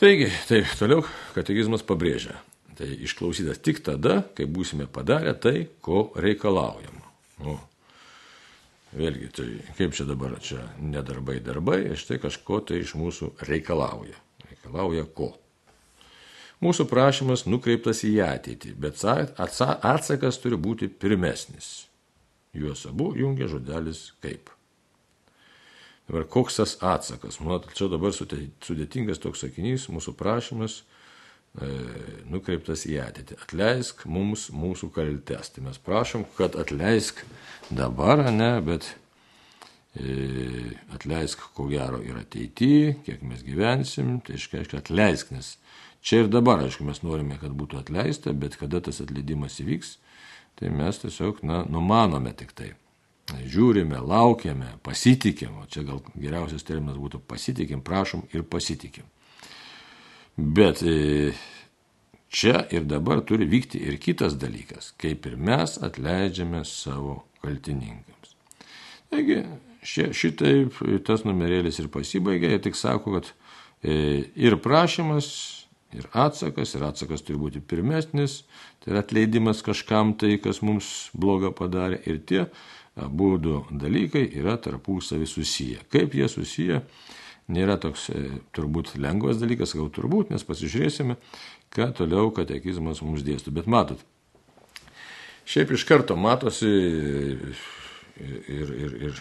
Taigi, 0.00 0.26
taip, 0.48 0.66
toliau 0.78 1.04
katekizmas 1.36 1.84
pabrėžia. 1.86 2.34
Tai 2.74 2.88
išklausytas 3.06 3.60
tik 3.62 3.78
tada, 3.86 4.24
kai 4.34 4.48
būsime 4.50 4.88
padarę 4.90 5.36
tai, 5.38 5.68
ko 5.84 6.08
reikalaujama. 6.18 7.04
O, 7.46 7.54
vėlgi, 8.94 9.30
tai 9.34 9.46
kaip 9.78 9.94
čia 9.96 10.06
dabar, 10.08 10.36
čia 10.42 10.62
nedarbai 10.80 11.40
darbai, 11.44 11.80
štai 11.98 12.20
kažko 12.22 12.60
tai 12.68 12.82
iš 12.82 12.94
mūsų 12.98 13.32
reikalauja. 13.48 14.18
Reikalauja 14.50 15.06
ko? 15.16 15.32
Mūsų 16.64 16.86
prašymas 16.88 17.44
nukreiptas 17.50 18.04
į 18.06 18.14
ateitį, 18.24 18.72
bet 18.80 19.02
atsakas 19.04 20.38
turi 20.40 20.56
būti 20.56 20.88
pirmesnis. 20.88 21.88
Juos 22.54 22.86
abu 22.86 23.10
jungia 23.18 23.50
žodelis 23.50 24.12
kaip. 24.22 24.52
Dabar 26.08 26.26
koks 26.30 26.60
tas 26.60 26.76
atsakas? 26.84 27.40
Manau, 27.40 27.58
čia 27.74 27.88
dabar 27.90 28.14
sudėtingas 28.14 29.20
toks 29.20 29.42
sakinys, 29.44 29.88
mūsų 29.90 30.14
prašymas 30.16 30.82
nukreiptas 31.54 32.82
į 32.88 32.98
ateitį. 33.04 33.38
Atleisk 33.44 34.04
mums 34.10 34.48
mūsų 34.54 34.90
kaltes. 34.94 35.52
Tai 35.54 35.66
mes 35.68 35.78
prašom, 35.78 36.26
kad 36.38 36.56
atleisk 36.58 37.22
dabar, 37.70 38.24
ne, 38.34 38.58
bet 38.64 38.88
e, 39.94 40.74
atleisk 40.94 41.46
ko 41.54 41.68
gero 41.70 42.02
ir 42.02 42.18
ateityje, 42.18 42.96
kiek 43.06 43.22
mes 43.22 43.44
gyvensim, 43.46 44.18
tai 44.26 44.38
aiškiai 44.38 44.66
atleisk, 44.80 45.30
nes 45.34 45.54
čia 46.04 46.24
ir 46.24 46.32
dabar, 46.32 46.64
aišku, 46.66 46.86
mes 46.88 47.04
norime, 47.06 47.38
kad 47.40 47.54
būtų 47.54 47.84
atleista, 47.84 48.34
bet 48.34 48.58
kada 48.60 48.82
tas 48.82 48.98
atleidimas 49.04 49.60
įvyks, 49.62 49.98
tai 50.58 50.74
mes 50.74 50.98
tiesiog, 51.02 51.44
na, 51.46 51.62
numanome 51.70 52.34
tik 52.34 52.54
tai. 52.58 52.74
Žiūrime, 53.24 53.96
laukiame, 54.04 54.74
pasitikim, 54.84 55.62
o 55.62 55.64
čia 55.70 55.80
gal 55.86 56.02
geriausias 56.12 56.66
terminas 56.66 56.98
būtų 57.00 57.22
pasitikim, 57.24 57.80
prašom 57.80 58.26
ir 58.34 58.42
pasitikim. 58.44 59.06
Bet 60.36 60.82
e, 60.82 61.32
čia 62.28 62.64
ir 62.74 62.88
dabar 62.90 63.22
turi 63.26 63.46
vykti 63.46 63.78
ir 63.86 64.00
kitas 64.02 64.34
dalykas, 64.40 64.92
kaip 64.98 65.28
ir 65.30 65.36
mes 65.38 65.76
atleidžiame 65.78 66.64
savo 66.66 67.20
kaltininkams. 67.44 68.34
Taigi, 69.12 69.44
šitaip 69.84 70.80
tas 71.06 71.22
numerėlis 71.28 71.78
ir 71.78 71.90
pasibaigė, 71.92 72.50
jie 72.50 72.62
tik 72.66 72.78
sako, 72.78 73.18
kad 73.18 73.30
e, 73.84 74.24
ir 74.34 74.58
prašymas, 74.64 75.28
ir 75.94 76.08
atsakas, 76.10 76.74
ir 76.74 76.86
atsakas 76.88 77.22
turi 77.22 77.38
būti 77.38 77.62
pirmesnis, 77.62 78.40
tai 78.82 78.94
yra 78.94 79.04
atleidimas 79.04 79.62
kažkam 79.62 80.16
tai, 80.18 80.34
kas 80.42 80.64
mums 80.66 81.12
blogą 81.14 81.54
padarė, 81.54 82.00
ir 82.10 82.18
tie 82.26 82.48
abu 82.98 83.36
dalykai 83.38 84.26
yra 84.34 84.56
tarpusavį 84.58 85.30
susiję. 85.30 85.86
Kaip 85.94 86.14
jie 86.18 86.26
susiję? 86.30 86.82
Nėra 87.52 87.76
toks 87.80 88.08
e, 88.12 88.24
turbūt 88.56 88.94
lengvas 89.00 89.40
dalykas, 89.40 89.74
gal 89.76 89.90
turbūt, 89.92 90.32
nes 90.32 90.44
pasižiūrėsime, 90.46 91.18
ką 91.74 91.90
toliau 91.98 92.32
katekizmas 92.34 93.02
mums 93.04 93.24
dėstų. 93.26 93.52
Bet 93.58 93.68
matot, 93.70 94.00
šiaip 95.48 95.74
iš 95.76 95.84
karto 95.88 96.16
matosi 96.16 96.70
ir, 96.70 97.60
ir, 98.48 98.96
ir 99.10 99.20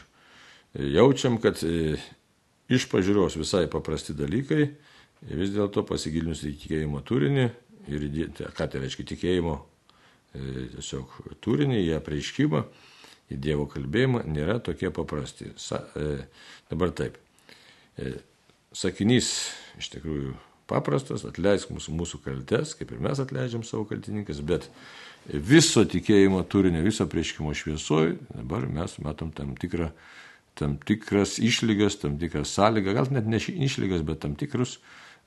jaučiam, 0.94 1.38
kad 1.42 1.60
e, 1.68 1.98
iš 2.72 2.88
pažiūros 2.92 3.38
visai 3.40 3.66
paprasti 3.72 4.16
dalykai, 4.18 4.70
vis 5.34 5.54
dėlto 5.54 5.86
pasigilinus 5.88 6.44
į 6.48 6.56
tikėjimo 6.64 7.04
turinį 7.08 7.46
ir 7.92 8.08
ką 8.56 8.68
tai 8.68 8.84
reiškia 8.84 9.08
tikėjimo 9.14 9.58
e, 9.60 10.72
tiesiog 10.78 11.20
turinį, 11.44 11.84
į 11.84 11.94
apreiškimą, 12.00 12.64
į 13.34 13.40
Dievo 13.44 13.68
kalbėjimą, 13.72 14.24
nėra 14.30 14.60
tokie 14.64 14.92
paprasti. 14.94 15.52
Sa, 15.60 15.84
e, 16.00 16.24
dabar 16.72 16.96
taip. 16.96 17.20
E, 17.98 18.16
sakinys 18.74 19.30
iš 19.78 19.92
tikrųjų 19.94 20.34
paprastas, 20.70 21.26
atleisk 21.28 21.72
mūsų, 21.74 21.94
mūsų 22.00 22.20
kaltes, 22.24 22.74
kaip 22.78 22.94
ir 22.94 23.02
mes 23.04 23.20
atleidžiam 23.22 23.66
savo 23.68 23.86
kaltininkas, 23.90 24.40
bet 24.42 24.70
viso 25.28 25.84
tikėjimo 25.88 26.42
turinio, 26.50 26.82
viso 26.86 27.06
prieškimo 27.10 27.54
šviesoje 27.56 28.18
dabar 28.34 28.66
mes 28.68 28.98
matom 29.04 29.32
tam, 29.36 29.54
tikrą, 29.60 29.92
tam 30.60 30.78
tikras 30.82 31.38
išlygas, 31.44 32.00
tam 32.02 32.18
tikrą 32.22 32.44
sąlygą, 32.48 32.96
gal 32.98 33.12
net 33.14 33.30
ne 33.30 33.40
išlygas, 33.40 34.04
bet 34.08 34.24
tam 34.24 34.36
tikrus 34.40 34.80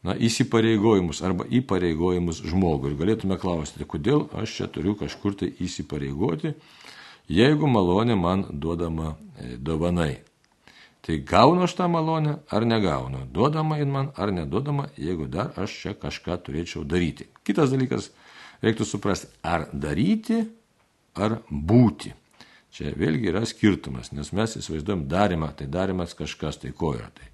na, 0.04 0.16
įsipareigojimus 0.16 1.22
arba 1.26 1.46
įpareigojimus 1.48 2.42
žmogui. 2.46 2.92
Ir 2.92 3.00
galėtume 3.00 3.38
klausti, 3.40 3.80
tai 3.82 3.88
kodėl 3.90 4.26
aš 4.36 4.60
čia 4.60 4.70
turiu 4.72 4.96
kažkur 4.98 5.36
tai 5.38 5.52
įsipareigoti, 5.62 6.56
jeigu 7.32 7.70
malonė 7.70 8.18
man 8.20 8.46
duodama 8.50 9.14
e, 9.14 9.56
dovanai. 9.56 10.25
Tai 11.06 11.16
gaunu 11.22 11.62
aš 11.62 11.76
tą 11.78 11.86
malonę 11.88 12.40
ar 12.50 12.66
negaunu, 12.66 13.22
duodama 13.30 13.78
in 13.78 13.92
man 13.94 14.10
ar 14.18 14.32
neduodama, 14.34 14.88
jeigu 14.98 15.28
dar 15.30 15.52
aš 15.56 15.74
čia 15.82 15.94
kažką 15.94 16.38
turėčiau 16.48 16.82
daryti. 16.82 17.28
Kitas 17.46 17.70
dalykas, 17.70 18.10
reiktų 18.64 18.86
suprasti, 18.88 19.30
ar 19.46 19.68
daryti, 19.72 20.42
ar 21.14 21.38
būti. 21.50 22.10
Čia 22.74 22.90
vėlgi 22.98 23.30
yra 23.30 23.44
skirtumas, 23.46 24.10
nes 24.12 24.32
mes 24.34 24.58
įsivaizduojam 24.58 25.06
darimą, 25.08 25.52
tai 25.56 25.70
darimas 25.70 26.16
kažkas, 26.18 26.58
tai 26.60 26.74
ko 26.76 26.96
yra 26.98 27.06
tai. 27.14 27.30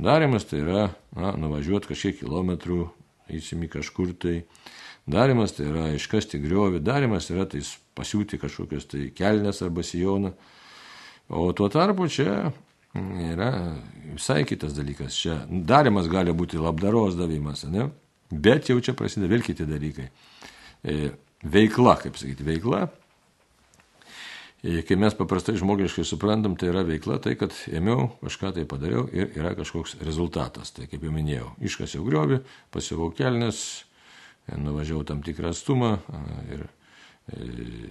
Darimas 0.00 0.48
tai 0.48 0.62
yra 0.64 0.88
na, 1.12 1.36
nuvažiuoti 1.36 1.92
kažkiek 1.92 2.22
kilometrų, 2.24 2.86
įsimi 3.36 3.68
kažkur 3.70 4.16
tai, 4.16 4.40
Darimas 5.06 5.56
tai 5.56 5.66
yra 5.66 5.88
iškasti 5.96 6.38
griovį, 6.38 6.78
darimas 6.78 7.26
yra 7.32 7.42
tai 7.50 7.60
pasiūti 7.98 8.38
kažkokius 8.38 8.86
tai 8.86 9.08
kelnes 9.10 9.58
arba 9.64 9.82
sijoną. 9.82 10.30
O 11.26 11.48
tuo 11.58 11.66
tarpu 11.72 12.06
čia 12.06 12.52
yra 12.94 13.50
visai 14.12 14.42
kitas 14.48 14.76
dalykas. 14.76 15.16
Čia 15.16 15.42
darimas 15.48 16.08
gali 16.12 16.34
būti 16.36 16.60
labdaros 16.60 17.16
davimas, 17.18 17.64
ne? 17.70 17.90
bet 18.32 18.70
jau 18.70 18.78
čia 18.80 18.96
prasideda 18.96 19.28
vėl 19.32 19.44
kiti 19.44 19.68
dalykai. 19.68 20.08
E, 20.82 21.12
veikla, 21.44 21.98
kaip 22.00 22.16
sakyti, 22.20 22.46
veikla 22.46 22.86
Kai 24.62 24.94
mes 24.94 25.14
paprastai 25.18 25.56
žmogiškai 25.58 26.04
suprantam, 26.06 26.52
tai 26.54 26.68
yra 26.70 26.84
veikla, 26.86 27.16
tai 27.18 27.32
kad 27.34 27.50
ėmiau, 27.66 28.12
kažką 28.20 28.52
tai 28.54 28.62
padariau 28.70 29.08
ir 29.10 29.32
yra 29.34 29.56
kažkoks 29.58 29.96
rezultatas. 30.06 30.70
Tai 30.70 30.86
kaip 30.86 31.02
jau 31.02 31.10
minėjau, 31.10 31.48
iškasiau 31.66 32.04
griovį, 32.06 32.38
pasiuvau 32.70 33.08
kelnes, 33.18 33.82
nuvažiavau 34.54 35.02
tam 35.08 35.24
tikrą 35.26 35.50
atstumą 35.50 35.96
ir 36.54 36.62
e, 36.62 37.40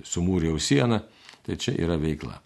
sumūriau 0.07 0.55
sieną, 0.63 1.01
tai 1.43 1.59
čia 1.59 1.75
yra 1.75 1.99
veikla. 1.99 2.39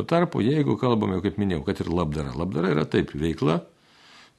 Tuo 0.00 0.06
tarpu, 0.08 0.40
jeigu 0.40 0.78
kalbame, 0.80 1.18
kaip 1.20 1.36
minėjau, 1.36 1.60
kad 1.66 1.80
ir 1.82 1.90
labdara. 1.92 2.30
Labdara 2.32 2.70
yra 2.72 2.86
taip 2.88 3.10
veikla, 3.12 3.58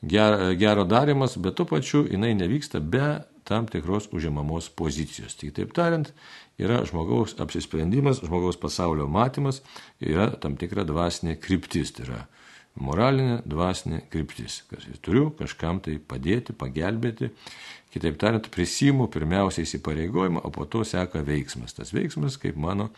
gero 0.02 0.86
darimas, 0.90 1.36
bet 1.38 1.54
tuo 1.60 1.68
pačiu 1.70 2.08
jinai 2.10 2.32
nevyksta 2.34 2.80
be 2.82 3.20
tam 3.46 3.68
tikros 3.70 4.08
užimamos 4.10 4.72
pozicijos. 4.74 5.36
Tik 5.38 5.52
taip 5.60 5.76
tariant, 5.78 6.10
yra 6.58 6.80
žmogaus 6.90 7.36
apsisprendimas, 7.46 8.24
žmogaus 8.26 8.58
pasaulio 8.58 9.06
matymas, 9.06 9.60
yra 10.02 10.32
tam 10.42 10.56
tikra 10.58 10.82
dvasinė 10.90 11.36
kryptis, 11.44 11.94
tai 11.94 12.08
yra 12.08 12.22
moralinė 12.82 13.44
dvasinė 13.46 14.00
kryptis. 14.10 14.64
Turiu 15.06 15.28
kažkam 15.38 15.78
tai 15.86 16.00
padėti, 16.02 16.58
pagelbėti, 16.58 17.30
kitaip 17.94 18.18
tariant, 18.18 18.50
prisimu 18.50 19.06
pirmiausia 19.14 19.62
įsipareigojimą, 19.68 20.42
o 20.42 20.50
po 20.58 20.66
to 20.66 20.82
seka 20.90 21.22
veiksmas. 21.28 21.78
Tas 21.78 21.94
veiksmas 21.94 22.42
kaip 22.42 22.58
mano 22.58 22.90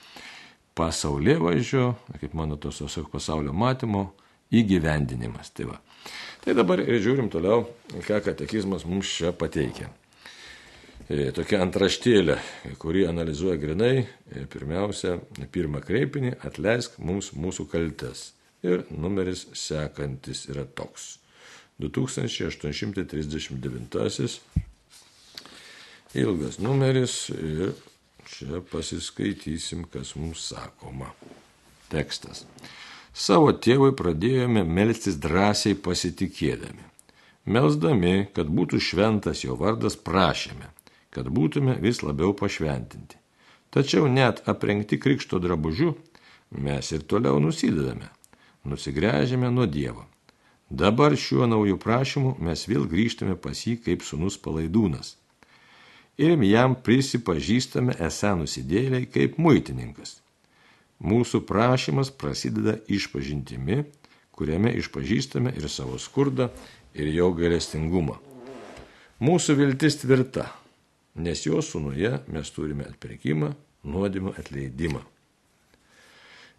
pasaulio 0.75 1.39
važiuo, 1.44 1.96
kaip 2.20 2.34
mano 2.34 2.58
tos 2.58 2.82
pasaulio 3.12 3.53
matymo 3.53 4.13
įgyvendinimas. 4.53 5.50
Tai, 5.53 5.65
va. 5.72 5.77
tai 6.44 6.53
dabar 6.58 6.80
ir 6.84 7.01
žiūrim 7.01 7.30
toliau, 7.34 7.68
ką 8.08 8.22
katekizmas 8.25 8.86
mums 8.86 9.08
čia 9.18 9.32
pateikia. 9.34 9.88
E, 11.12 11.32
tokia 11.36 11.60
antraštėlė, 11.65 12.38
kuri 12.80 13.01
analizuoja 13.10 13.58
grinai, 13.60 13.98
e, 14.03 14.06
pirmiausia, 14.50 15.12
pirmą 15.51 15.80
kreipinį, 15.84 16.32
atleisk 16.48 16.92
mums 17.03 17.34
mūsų 17.36 17.63
kaltes. 17.72 18.34
Ir 18.63 18.84
numeris 18.88 19.48
sekantis 19.60 20.48
yra 20.48 20.63
toks. 20.63 21.20
2839. 21.84 24.39
Ilgas 26.13 26.60
numeris 26.62 27.30
ir 27.34 27.74
čia 28.30 28.62
pasiskaitysim, 28.72 29.88
kas 29.92 30.15
mums 30.15 30.46
sakoma. 30.51 31.12
Tekstas. 31.92 32.46
Savo 33.13 33.51
tėvui 33.53 33.94
pradėjome 33.98 34.63
melstis 34.65 35.20
drąsiai 35.22 35.77
pasitikėdami. 35.77 36.88
Melsdami, 37.46 38.30
kad 38.34 38.48
būtų 38.48 38.80
šventas 38.82 39.44
jo 39.44 39.58
vardas, 39.60 40.00
prašėme 40.00 40.72
kad 41.13 41.30
būtume 41.30 41.77
vis 41.82 42.01
labiau 42.03 42.34
pašventinti. 42.34 43.20
Tačiau 43.74 44.10
net 44.10 44.42
aprengti 44.50 45.00
krikšto 45.01 45.39
drabužiu 45.42 45.94
mes 46.65 46.92
ir 46.94 47.06
toliau 47.10 47.39
nusidedame, 47.42 48.10
nusigręžiame 48.65 49.50
nuo 49.53 49.65
Dievo. 49.70 50.06
Dabar 50.70 51.13
šiuo 51.18 51.46
naujų 51.50 51.77
prašymu 51.82 52.36
mes 52.42 52.65
vėl 52.70 52.88
grįžtame 52.89 53.36
pas 53.38 53.65
jį 53.68 53.77
kaip 53.86 54.06
sunus 54.06 54.39
palaidūnas. 54.42 55.18
Ir 56.22 56.38
jam 56.46 56.75
prisipažįstame 56.77 57.96
esą 58.05 58.36
nusidėliai 58.38 59.08
kaip 59.10 59.39
muitininkas. 59.41 60.20
Mūsų 61.03 61.41
prašymas 61.50 62.12
prasideda 62.13 62.77
išpažintimi, 62.88 63.82
kuriame 64.32 64.72
išpažįstame 64.77 65.55
ir 65.57 65.66
savo 65.70 65.98
skurdą, 66.00 66.51
ir 66.94 67.09
jo 67.14 67.31
galestingumą. 67.33 68.20
Mūsų 69.24 69.55
viltis 69.57 69.98
tvirta, 70.01 70.48
nes 71.16 71.46
jo 71.46 71.61
sūnuje 71.66 72.20
mes 72.33 72.53
turime 72.53 72.85
atpirkimą, 72.90 73.53
nuodimą 73.83 74.35
atleidimą. 74.37 75.01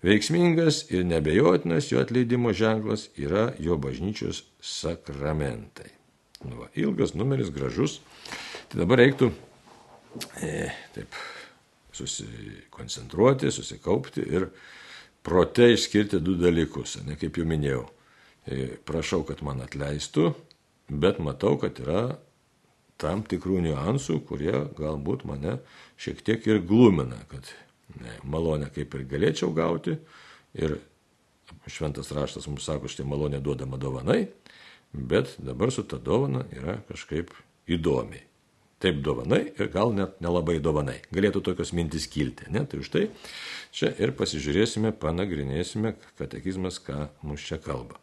Veiksmingas 0.04 0.82
ir 0.92 1.06
nebejotinas 1.08 1.88
jo 1.92 2.02
atleidimo 2.02 2.52
ženklas 2.52 3.08
yra 3.16 3.52
jo 3.58 3.78
bažnyčios 3.80 4.42
sakramentai. 4.60 5.88
Nu, 6.44 6.58
va, 6.60 6.68
ilgas 6.76 7.14
numeris, 7.16 7.48
gražus. 7.48 8.02
Tai 8.68 8.82
dabar 8.82 9.00
reiktų 9.00 9.30
taip 10.94 11.18
susikoncentruoti, 11.94 13.50
susikaupti 13.54 14.24
ir 14.26 14.48
prote 15.24 15.70
išskirti 15.72 16.20
du 16.20 16.36
dalykus. 16.38 16.98
Ne, 17.06 17.16
kaip 17.20 17.38
jau 17.38 17.46
minėjau, 17.48 17.84
e, 18.46 18.66
prašau, 18.86 19.22
kad 19.28 19.42
man 19.46 19.62
atleistų, 19.64 20.32
bet 20.90 21.20
matau, 21.22 21.56
kad 21.60 21.78
yra 21.80 22.16
tam 23.00 23.24
tikrų 23.26 23.62
niuansų, 23.64 24.20
kurie 24.28 24.54
galbūt 24.78 25.24
mane 25.28 25.58
šiek 26.00 26.22
tiek 26.26 26.46
ir 26.46 26.60
glumina, 26.66 27.18
kad 27.30 27.48
ne, 28.00 28.18
malonę 28.22 28.70
kaip 28.74 28.94
ir 28.94 29.06
galėčiau 29.10 29.54
gauti 29.54 29.96
ir 30.54 30.78
šventas 31.70 32.12
raštas 32.14 32.46
mums 32.48 32.66
sako, 32.66 32.90
štai 32.90 33.06
malonė 33.08 33.40
duodama 33.44 33.78
dovanai, 33.80 34.26
bet 34.92 35.34
dabar 35.42 35.72
su 35.74 35.84
ta 35.88 35.98
dovana 35.98 36.44
yra 36.54 36.78
kažkaip 36.88 37.32
įdomiai. 37.70 38.22
Taip 38.84 39.00
dovanai 39.00 39.46
ir 39.48 39.68
gal 39.72 39.94
net 39.96 40.18
nelabai 40.20 40.58
dovanai. 40.60 40.98
Galėtų 41.14 41.40
tokios 41.46 41.72
mintis 41.72 42.04
kilti. 42.10 42.50
Ne? 42.52 42.66
Tai 42.68 42.82
už 42.82 42.90
tai 42.92 43.06
čia 43.72 43.88
ir 43.96 44.12
pasižiūrėsime, 44.18 44.92
panagrinėsime 45.00 45.94
katekizmas, 46.20 46.82
ką 46.84 47.06
mums 47.24 47.46
čia 47.48 47.56
kalba. 47.64 47.96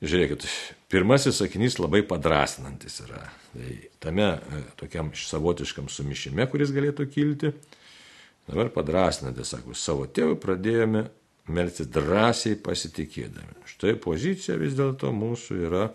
Žiūrėkit, 0.00 0.46
pirmasis 0.88 1.42
sakinys 1.42 1.80
labai 1.80 2.00
padrasinantis 2.08 3.02
yra. 3.02 3.24
Tai 3.50 3.72
tame 4.00 4.28
e, 4.30 4.60
tokiam 4.80 5.10
savotiškam 5.12 5.90
sumišime, 5.92 6.46
kuris 6.48 6.70
galėtų 6.72 7.04
kilti, 7.10 7.50
dabar 8.46 8.70
padrasinantis, 8.72 9.50
sako, 9.52 9.74
savo 9.76 10.06
tėvų 10.08 10.38
pradėjome 10.40 11.04
melsti 11.52 11.84
drąsiai 11.90 12.56
pasitikėdami. 12.64 13.66
Štai 13.68 13.98
pozicija 14.00 14.56
vis 14.60 14.78
dėlto 14.78 15.10
mūsų 15.12 15.60
yra, 15.66 15.90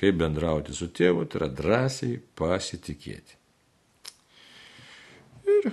kaip 0.00 0.16
bendrauti 0.20 0.74
su 0.76 0.88
tėvu, 0.96 1.26
tai 1.28 1.42
yra 1.42 1.48
drąsiai 1.60 2.20
pasitikėti. 2.38 3.36
Ir 5.50 5.72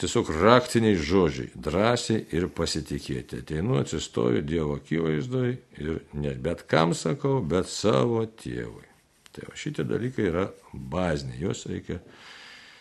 tiesiog 0.00 0.30
raktiniai 0.40 0.96
žodžiai- 0.98 1.52
drąsiai 1.66 2.24
ir 2.34 2.48
pasitikėti. 2.48 3.42
Ateinu, 3.44 3.78
atsistoju 3.78 4.42
Dievo 4.42 4.78
akivaizdoj 4.80 5.56
ir 5.78 6.00
ne 6.12 6.34
bet 6.34 6.66
kam 6.66 6.94
sakau, 6.94 7.40
bet 7.40 7.66
savo 7.66 8.24
tėvui. 8.26 8.86
Tai 9.34 9.48
va, 9.48 9.56
šitie 9.58 9.84
dalykai 9.84 10.28
yra 10.30 10.44
baziniai, 10.72 11.40
juos 11.40 11.66
reikia 11.66 11.98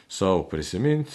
savo 0.08 0.44
prisiminti, 0.50 1.12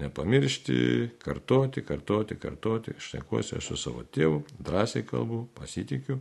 nepamiršti, 0.00 0.76
kartoti, 1.24 1.82
kartoti, 1.82 2.36
kartoti. 2.36 2.92
Šnekuosi 3.00 3.56
aš 3.56 3.70
su 3.70 3.76
savo 3.76 4.04
tėvu, 4.04 4.42
drąsiai 4.60 5.06
kalbu, 5.08 5.46
pasitikiu. 5.56 6.20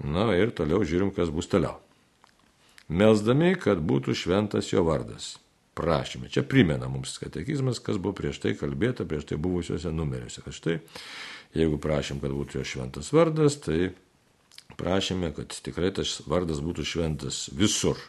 Na 0.00 0.30
ir 0.36 0.54
toliau 0.56 0.84
žiūrim, 0.86 1.12
kas 1.12 1.32
bus 1.32 1.50
toliau. 1.50 1.76
Melsdami, 2.90 3.52
kad 3.60 3.82
būtų 3.84 4.16
šventas 4.18 4.72
jo 4.72 4.82
vardas 4.86 5.34
prašymai. 5.78 6.30
Čia 6.32 6.42
primena 6.48 6.88
mums 6.90 7.18
katekizmas, 7.22 7.78
kas 7.84 8.00
buvo 8.00 8.16
prieš 8.18 8.40
tai 8.42 8.54
kalbėta, 8.58 9.06
prieš 9.08 9.28
tai 9.30 9.38
buvusiuose 9.40 9.92
numeriuose. 9.94 10.42
Kad 10.44 10.56
štai, 10.56 10.78
jeigu 11.56 11.78
prašym, 11.82 12.20
kad 12.22 12.34
būtų 12.34 12.60
jo 12.60 12.66
šventas 12.72 13.12
vardas, 13.14 13.60
tai 13.62 13.92
prašėme, 14.80 15.30
kad 15.36 15.54
tikrai 15.54 15.92
tas 15.94 16.18
vardas 16.28 16.62
būtų 16.64 16.86
šventas 16.86 17.44
visur 17.56 18.00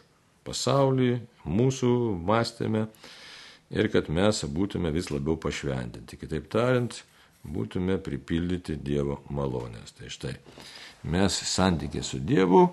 pasaulyje, 0.46 1.20
mūsų 1.46 1.92
mąstėme 2.26 2.86
ir 3.72 3.88
kad 3.92 4.10
mes 4.12 4.42
būtume 4.50 4.90
vis 4.94 5.12
labiau 5.12 5.38
pašventinti. 5.40 6.18
Kitaip 6.20 6.48
tariant, 6.52 7.02
būtume 7.44 7.98
pripildyti 8.02 8.76
Dievo 8.76 9.20
malonės. 9.30 9.94
Tai 9.98 10.10
štai, 10.12 10.36
mes 11.02 11.38
santykė 11.52 12.04
su 12.06 12.20
Dievu, 12.22 12.68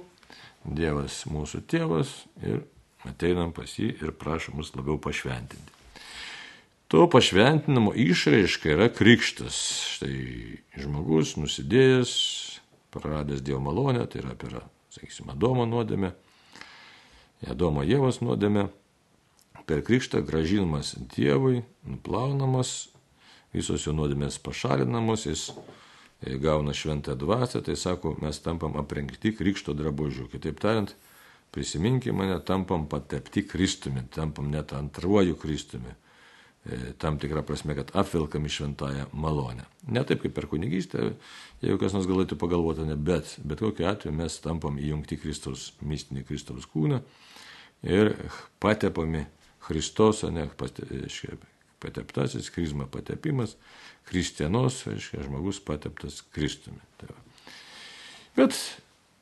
Dievas 0.66 1.24
mūsų 1.32 1.64
tėvas 1.72 2.12
ir 2.44 2.64
ateinam 3.08 3.54
pas 3.56 3.72
jį 3.80 3.94
ir 4.04 4.16
prašom 4.20 4.60
mus 4.60 4.74
labiau 4.76 5.00
pašventinti. 5.02 5.78
To 6.90 7.06
pašventinamo 7.10 7.94
išraiška 7.96 8.72
yra 8.74 8.88
krikštas. 8.90 9.56
Štai 9.94 10.58
žmogus 10.74 11.36
nusidėjęs, 11.38 12.12
praradęs 12.90 13.44
Dievo 13.46 13.62
malonę, 13.62 14.08
tai 14.10 14.24
yra 14.24 14.34
apie, 14.34 14.50
sakysime, 14.94 15.36
Adomo 15.36 15.68
nuodėmę, 15.70 16.16
Adomo 17.48 17.86
Jėvos 17.86 18.24
nuodėmę, 18.26 18.68
per 19.70 19.84
krikštą 19.86 20.24
gražinamas 20.26 20.96
Dievui, 21.14 21.62
nuplaunamas, 21.86 22.90
visos 23.54 23.86
jo 23.86 23.94
nuodėmės 23.96 24.40
pašalinamos, 24.44 25.26
jis 25.30 25.50
gauna 26.44 26.74
šventą 26.76 27.16
dvasę, 27.16 27.62
tai 27.64 27.78
sako, 27.80 28.16
mes 28.22 28.42
tampam 28.44 28.76
aprengti 28.80 29.32
krikšto 29.36 29.74
drabužių. 29.78 30.28
Kitaip 30.34 30.60
tariant, 30.60 30.92
prisiminkime 31.56 32.26
mane, 32.26 32.40
tampam 32.46 32.86
patepti 32.92 33.46
Kristumi, 33.48 34.04
tampam 34.14 34.52
net 34.52 34.74
antruoju 34.76 35.38
Kristumi. 35.40 35.96
E, 36.68 36.78
tam 37.00 37.16
tikrą 37.18 37.42
prasme, 37.48 37.72
kad 37.78 37.94
apvilkam 37.96 38.44
į 38.44 38.52
šventąją 38.52 39.06
malonę. 39.16 39.64
Ne 39.88 40.04
taip 40.04 40.26
kaip 40.26 40.34
per 40.36 40.50
kunigystę, 40.52 41.14
jeigu 41.64 41.80
kas 41.80 41.96
nors 41.96 42.08
galėtų 42.10 42.36
pagalvoti, 42.42 42.84
ne, 42.84 42.98
bet, 43.00 43.38
bet 43.48 43.64
kokiu 43.64 43.88
atveju 43.88 44.12
mes 44.18 44.36
tampam 44.44 44.76
įjungti 44.82 45.18
Kristaus, 45.22 45.70
mistinį 45.80 46.26
Kristaus 46.28 46.68
kūną 46.68 47.00
ir 47.88 48.12
patepami 48.60 49.24
Kristos, 49.64 50.26
ne 50.28 50.50
pateptasis, 51.80 52.50
krizma 52.54 52.88
patepimas, 52.92 53.56
kristienos, 54.10 54.84
reiškia, 54.88 55.24
žmogus 55.28 55.62
pateptas 55.64 56.22
Kristumi. 56.34 56.82
Tai 57.00 57.12
va. 57.12 57.20
bet 58.40 58.58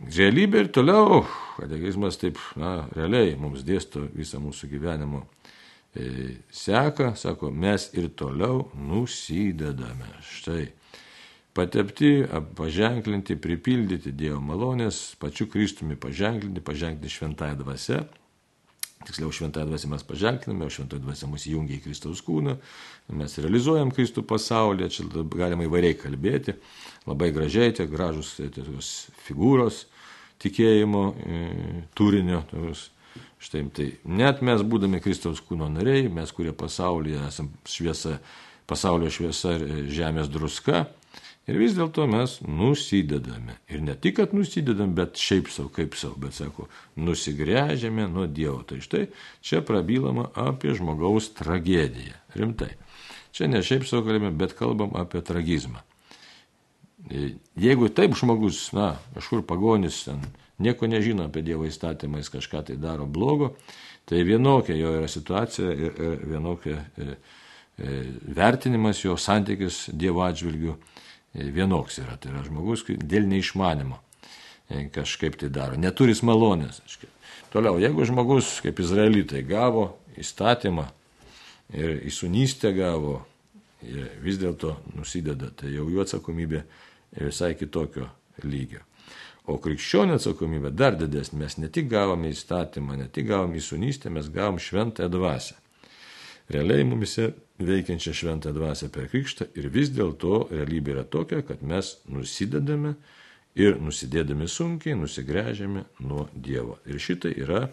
realybė 0.04 0.66
ir 0.66 0.72
toliau, 0.74 1.24
katekizmas 1.58 2.20
taip, 2.22 2.40
na, 2.60 2.88
realiai 2.96 3.36
mums 3.40 3.66
dėsto 3.68 4.06
visą 4.16 4.40
mūsų 4.44 4.70
gyvenimo 4.72 5.24
e, 5.96 6.38
seka, 6.54 7.14
sako, 7.20 7.52
mes 7.52 7.90
ir 7.98 8.12
toliau 8.16 8.68
nusidedame. 8.78 10.12
Štai. 10.26 10.68
Patepti, 11.58 12.22
paženklinti, 12.54 13.34
pripildyti 13.42 14.12
Dievo 14.14 14.38
malonės, 14.46 15.16
pačiu 15.18 15.48
Kristumi 15.50 15.98
paženklinti, 15.98 16.62
paženklinti 16.62 17.10
šventąją 17.10 17.58
dvasę, 17.64 18.04
Tiksliau, 19.06 19.30
šventąją 19.32 19.68
dvasę 19.70 19.88
mes 19.92 20.04
paženkliname, 20.04 20.66
o 20.66 20.74
šventąją 20.74 21.04
dvasę 21.04 21.30
mus 21.30 21.46
įjungia 21.46 21.78
į 21.78 21.84
Kristaus 21.86 22.24
kūną, 22.26 22.58
mes 23.20 23.38
realizuojam 23.38 23.92
Kristų 23.94 24.24
pasaulyje, 24.28 24.90
čia 24.96 25.06
galima 25.38 25.68
įvairiai 25.68 26.00
kalbėti, 26.00 26.58
labai 27.06 27.30
gražiai, 27.36 27.76
tie 27.78 27.86
gražus 27.88 28.34
tos 28.56 28.92
figūros 29.28 29.86
tikėjimo 30.42 31.04
e, 31.14 31.42
turinio. 31.98 32.42
Tos, 32.50 32.88
štai, 33.42 33.64
tai 33.74 33.88
net 34.10 34.42
mes 34.46 34.64
būdami 34.66 35.02
Kristaus 35.04 35.42
kūno 35.46 35.70
nariai, 35.72 36.10
mes, 36.14 36.34
kurie 36.34 36.54
pasaulyje 36.58 37.22
esame 37.30 37.70
šviesa, 37.70 38.18
pasaulio 38.70 39.12
šviesa 39.14 39.54
ir 39.58 39.92
žemės 39.94 40.30
druska, 40.34 40.88
Ir 41.48 41.56
vis 41.62 41.78
dėlto 41.78 42.04
mes 42.12 42.34
nusidedame. 42.44 43.56
Ir 43.72 43.80
ne 43.86 43.94
tik, 43.96 44.18
kad 44.20 44.34
nusidedam, 44.36 44.92
bet 44.98 45.16
šiaip 45.22 45.48
savo, 45.52 45.70
kaip 45.72 45.96
savo, 45.96 46.18
bet 46.20 46.36
sako, 46.36 46.66
nusigrėžiame 47.00 48.10
nuo 48.12 48.26
Dievo. 48.28 48.66
Tai 48.68 48.82
štai 48.84 49.06
čia 49.40 49.62
prabylama 49.64 50.28
apie 50.36 50.76
žmogaus 50.76 51.30
tragediją. 51.38 52.20
Rimtai. 52.36 52.74
Čia 53.32 53.48
ne 53.48 53.64
šiaip 53.64 53.88
savo 53.88 54.04
kalbame, 54.10 54.34
bet 54.36 54.58
kalbam 54.60 54.92
apie 55.00 55.24
tragizmą. 55.24 55.80
Jeigu 57.08 57.88
taip 57.96 58.18
žmogus, 58.20 58.66
na, 58.76 58.98
kažkur 59.16 59.46
pagonis, 59.48 60.02
ten, 60.04 60.20
nieko 60.60 60.92
nežino 60.92 61.30
apie 61.30 61.46
Dievo 61.48 61.64
įstatymą, 61.70 62.20
jis 62.20 62.34
kažką 62.34 62.66
tai 62.68 62.76
daro 62.82 63.08
blogo, 63.08 63.54
tai 64.04 64.26
vienokia 64.28 64.76
jo 64.76 64.98
yra 65.00 65.08
situacija 65.08 65.72
ir, 65.72 65.96
ir 65.96 66.30
vienokia 66.34 66.76
e, 66.76 67.16
e, 67.80 67.98
vertinimas 68.36 69.06
jo 69.06 69.16
santykis 69.16 69.86
Dievo 69.96 70.28
atžvilgiu 70.28 70.76
vienoks 71.38 72.00
yra. 72.04 72.18
Tai 72.20 72.34
yra 72.34 72.44
žmogus 72.48 72.86
dėl 72.88 73.28
neišmanimo 73.30 74.00
e, 74.70 74.88
kažkaip 74.94 75.38
tai 75.42 75.52
daro, 75.54 75.78
neturis 75.80 76.24
malonės. 76.26 76.82
Toliau, 77.54 77.80
jeigu 77.82 78.06
žmogus 78.08 78.58
kaip 78.66 78.82
izraelitai 78.84 79.44
gavo 79.48 79.90
įstatymą 80.20 80.88
ir 81.78 82.02
įsunystę 82.10 82.74
gavo 82.76 83.22
ir 83.86 84.10
vis 84.24 84.40
dėlto 84.42 84.76
nusideda, 84.98 85.52
tai 85.56 85.72
jau 85.76 85.88
jų 85.88 86.04
atsakomybė 86.04 86.64
visai 87.22 87.54
kitokio 87.58 88.10
lygio. 88.44 88.82
O 89.48 89.56
krikščionio 89.64 90.18
atsakomybė 90.18 90.74
dar 90.76 90.98
didesnė. 91.00 91.46
Mes 91.46 91.56
ne 91.62 91.70
tik 91.72 91.88
gavome 91.88 92.34
įstatymą, 92.34 92.98
ne 93.00 93.08
tik 93.08 93.30
gavome 93.30 93.62
įsunystę, 93.62 94.12
mes 94.12 94.28
gavom 94.34 94.60
šventąją 94.60 95.14
dvasę 95.14 95.56
realiai 96.50 96.84
mumise 96.84 97.32
veikiančią 97.60 98.14
šventą 98.14 98.54
dvasę 98.54 98.90
per 98.94 99.10
krikštą 99.12 99.50
ir 99.58 99.70
vis 99.74 99.90
dėlto 99.94 100.48
realybė 100.52 100.94
yra 100.94 101.06
tokia, 101.10 101.42
kad 101.46 101.64
mes 101.66 101.96
nusidedame 102.10 102.96
ir 103.58 103.80
nusidėdami 103.82 104.48
sunkiai 104.50 104.98
nusigręžiame 104.98 105.86
nuo 106.06 106.28
Dievo. 106.34 106.78
Ir 106.86 107.02
šitai 107.02 107.34
yra, 107.42 107.66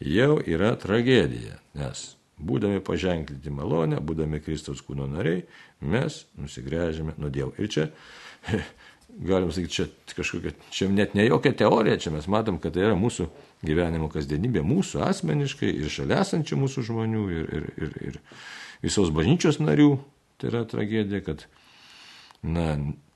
jau 0.00 0.38
yra 0.40 0.72
tragedija, 0.80 1.60
nes 1.76 2.08
būdami 2.36 2.80
paženklinti 2.84 3.52
malonę, 3.52 4.00
būdami 4.00 4.40
Kristaus 4.44 4.82
kūno 4.84 5.08
nariai, 5.08 5.44
mes 5.80 6.24
nusigręžiame 6.40 7.16
nuo 7.20 7.32
Dievo. 7.32 7.52
Ir 7.60 7.68
čia 7.68 7.88
galim 9.28 9.52
sakyti, 9.52 9.74
čia 9.76 10.16
kažkokia, 10.16 10.56
čia 10.72 10.88
net 10.92 11.14
ne 11.16 11.28
jokia 11.28 11.52
teorija, 11.52 12.00
čia 12.00 12.12
mes 12.16 12.28
matom, 12.28 12.60
kad 12.60 12.72
tai 12.76 12.88
yra 12.88 12.96
mūsų 12.96 13.28
gyvenimo 13.66 14.08
kasdienybė, 14.12 14.64
mūsų 14.64 15.04
asmeniškai 15.04 15.72
ir 15.76 15.92
šalia 15.92 16.22
esančių 16.24 16.60
mūsų 16.64 16.88
žmonių 16.90 17.26
ir, 17.36 17.50
ir, 17.58 17.68
ir, 17.76 17.98
ir 18.10 18.20
visos 18.84 19.12
bažnyčios 19.14 19.60
narių. 19.62 19.96
Tai 20.36 20.50
yra 20.50 20.64
tragedija, 20.68 21.22
kad, 21.24 21.46
na, 22.44 22.74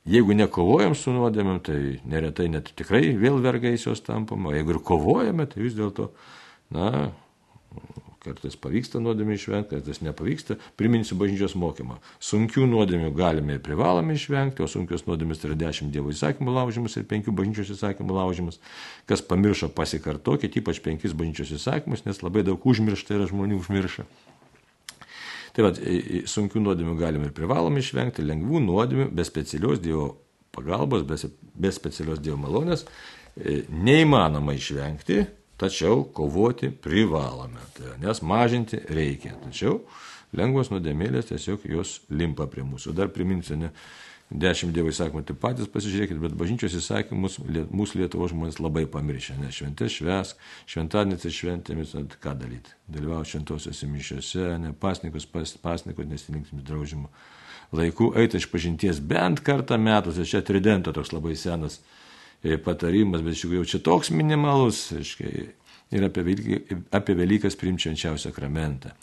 jeigu 0.08 0.36
nekovojam 0.36 0.94
su 0.96 1.12
nuodėmėm, 1.12 1.58
tai 1.64 1.80
neretai 2.08 2.48
net 2.52 2.72
tikrai 2.78 3.10
vėl 3.20 3.42
vergais 3.44 3.84
jos 3.84 4.00
tampam, 4.06 4.48
o 4.48 4.54
jeigu 4.56 4.76
ir 4.76 4.84
kovojame, 4.84 5.44
tai 5.50 5.66
vis 5.66 5.76
dėlto, 5.76 6.08
na, 6.72 7.10
Kartais 8.20 8.52
pavyksta 8.60 9.00
nuodėmė 9.00 9.38
išvengti, 9.38 9.78
kartais 9.78 10.02
nepavyksta. 10.04 10.58
Priminsiu 10.76 11.16
bažnyčios 11.16 11.54
mokymą. 11.56 11.96
Sunkių 12.20 12.66
nuodėmių 12.68 13.14
galime 13.16 13.56
ir 13.56 13.62
privalome 13.64 14.12
išvengti, 14.18 14.60
o 14.60 14.68
sunkios 14.68 15.06
nuodėmės 15.06 15.40
tai 15.40 15.48
yra 15.48 15.56
dešimt 15.62 15.94
Dievo 15.94 16.12
įsakymų 16.12 16.52
laužimas 16.52 16.98
ir 17.00 17.06
penkių 17.08 17.32
bažnyčios 17.38 17.72
įsakymų 17.78 18.18
laužimas. 18.18 18.60
Kas 19.08 19.24
pamiršo, 19.24 19.70
pasikartokit, 19.72 20.60
ypač 20.60 20.82
penkis 20.84 21.16
bažnyčios 21.16 21.54
įsakymus, 21.56 22.04
nes 22.04 22.20
labai 22.20 22.44
daug 22.44 22.60
užmiršta 22.60 23.16
yra 23.16 23.30
žmonių 23.30 23.62
užmiršę. 23.62 24.04
Tai 25.56 25.66
vad, 25.66 25.80
sunkių 26.30 26.62
nuodėmių 26.62 26.96
galime 27.00 27.28
ir 27.28 27.34
privalome 27.34 27.82
išvengti, 27.82 28.22
lengvų 28.26 28.60
nuodėmių 28.66 29.08
be 29.14 29.24
specialios 29.26 29.80
Dievo 29.82 30.12
pagalbos, 30.54 31.02
be, 31.06 31.18
be 31.58 31.72
specialios 31.74 32.22
Dievo 32.22 32.38
malonės 32.42 32.86
neįmanoma 33.36 34.54
išvengti, 34.56 35.24
tačiau 35.60 36.04
kovoti 36.14 36.70
privalome, 36.72 37.62
tai, 37.76 37.96
nes 38.02 38.22
mažinti 38.26 38.80
reikia. 38.90 39.36
Tačiau 39.44 39.80
lengvos 40.36 40.70
nuodėmėlės 40.72 41.30
tiesiog 41.30 41.66
jos 41.70 42.00
limpa 42.10 42.46
prie 42.50 42.64
mūsų. 42.66 42.94
Dar 42.96 43.10
priminsiu, 43.14 43.58
ne, 43.60 43.72
dešimt 44.30 44.74
Dievo 44.74 44.92
įsakymų, 44.92 45.24
tai 45.26 45.36
patys 45.42 45.70
pasižiūrėkit, 45.72 46.20
bet 46.22 46.34
bažnyčios 46.38 46.76
įsakymus 46.78 47.40
mūsų 47.74 48.02
Lietuvos 48.02 48.34
žmonės 48.34 48.60
labai 48.62 48.86
pamiršę, 48.90 49.38
nes 49.42 49.58
šventės 49.58 49.96
švesk, 49.98 50.44
šventadienis 50.70 51.26
ir 51.26 51.36
šventėmis, 51.36 51.94
ką 52.22 52.34
daryti? 52.38 52.76
Dalyvauti 52.90 53.34
šventosiuose 53.34 53.90
mišiuose, 53.90 54.46
ne 54.62 54.74
pasnikus, 54.78 55.26
pas, 55.30 55.56
pasnikus 55.62 56.10
nesilinksim 56.10 56.62
draužimo 56.66 57.10
laikų, 57.74 58.12
eiti 58.18 58.38
iš 58.38 58.50
pažinties 58.50 59.02
bent 59.02 59.42
kartą 59.46 59.78
metuose, 59.78 60.26
čia 60.26 60.42
tridento 60.46 60.94
toks 60.94 61.12
labai 61.14 61.36
senas 61.38 61.80
E, 62.42 62.56
patarimas, 62.56 63.20
bet 63.20 63.36
iš 63.36 63.44
tikrųjų 63.44 63.66
čia 63.68 63.78
toks 63.84 64.08
minimalus, 64.16 64.78
aiškiai, 64.96 65.42
ir 65.92 66.04
apie, 66.06 66.22
Velykas, 66.24 66.78
apie 66.96 67.16
Velykas 67.18 67.58
primčiančiausią 67.60 68.30
sakramentą. 68.30 68.94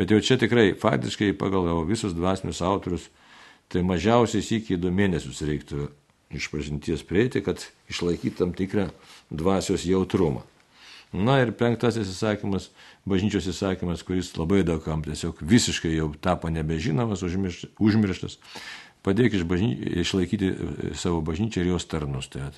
Bet 0.00 0.14
jau 0.14 0.20
čia 0.24 0.38
tikrai, 0.40 0.70
faktiškai, 0.80 1.34
pagal 1.36 1.68
visus 1.88 2.16
dvasinius 2.16 2.62
autorius, 2.64 3.10
tai 3.72 3.82
mažiausiai 3.86 4.44
iki 4.58 4.78
du 4.80 4.92
mėnesius 4.94 5.42
reiktų 5.46 5.88
išpažinties 6.36 7.04
prieiti, 7.06 7.42
kad 7.44 7.62
išlaikytų 7.90 8.38
tam 8.38 8.52
tikrą 8.56 8.90
dvasios 9.30 9.86
jautrumą. 9.86 10.44
Na 11.14 11.38
ir 11.40 11.52
penktasis 11.54 12.10
įsakymas, 12.10 12.70
bažnyčios 13.08 13.46
įsakymas, 13.48 14.02
kuris 14.04 14.32
labai 14.36 14.64
daugam 14.66 15.04
tiesiog 15.06 15.38
visiškai 15.40 15.94
jau 15.94 16.10
tapo 16.20 16.50
nebežinomas, 16.50 17.22
užmirštas, 17.22 18.40
padėk 19.06 19.38
iš 19.38 19.46
bažny... 19.46 19.70
išlaikyti 20.02 20.50
e, 20.50 20.90
savo 20.98 21.22
bažnyčią 21.24 21.62
ir 21.62 21.70
jos 21.76 21.86
tarnus. 21.88 22.28
Tai 22.32 22.50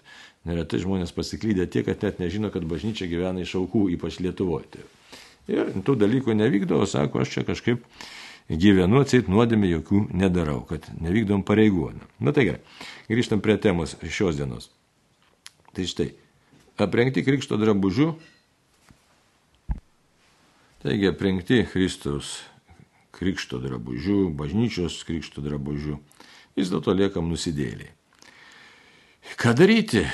neretai 0.49 0.81
žmonės 0.81 1.13
pasiklydė 1.15 1.69
tiek, 1.69 1.85
kad 1.87 2.07
net 2.07 2.23
nežino, 2.23 2.51
kad 2.55 2.65
bažnyčia 2.69 3.09
gyvena 3.11 3.45
iš 3.45 3.59
aukų, 3.61 3.91
ypač 3.99 4.19
Lietuvoje. 4.25 4.73
Tai. 4.73 4.87
Ir 5.49 5.73
tų 5.85 5.97
dalykų 6.01 6.37
nevykdo, 6.37 6.81
o 6.81 6.89
sako, 6.89 7.23
aš 7.25 7.37
čia 7.37 7.45
kažkaip 7.49 7.85
gyvenu, 8.49 9.03
atsit 9.03 9.29
nuodėmė 9.29 9.69
jokių 9.75 10.07
nedarau, 10.17 10.63
kad 10.69 10.87
nevykdom 11.03 11.45
pareigų. 11.45 11.93
Na 12.25 12.33
tai 12.33 12.47
gerai, 12.49 12.63
grįžtam 13.11 13.43
prie 13.45 13.59
temos 13.61 13.97
šios 14.09 14.39
dienos. 14.41 14.71
Tai 15.77 15.85
štai, 15.89 16.13
aprengti 16.81 17.25
krikšto 17.27 17.59
drabužių, 17.61 18.13
taigi 20.85 21.11
aprengti 21.11 21.61
Kristaus 21.69 22.39
krikšto 23.19 23.61
drabužių, 23.61 24.31
bažnyčios 24.39 25.03
krikšto 25.05 25.45
drabužių, 25.45 25.99
vis 26.57 26.73
dėlto 26.73 26.95
liekam 26.97 27.29
nusidėliai. 27.29 27.93
Ką 29.39 29.53
daryti? 29.59 30.07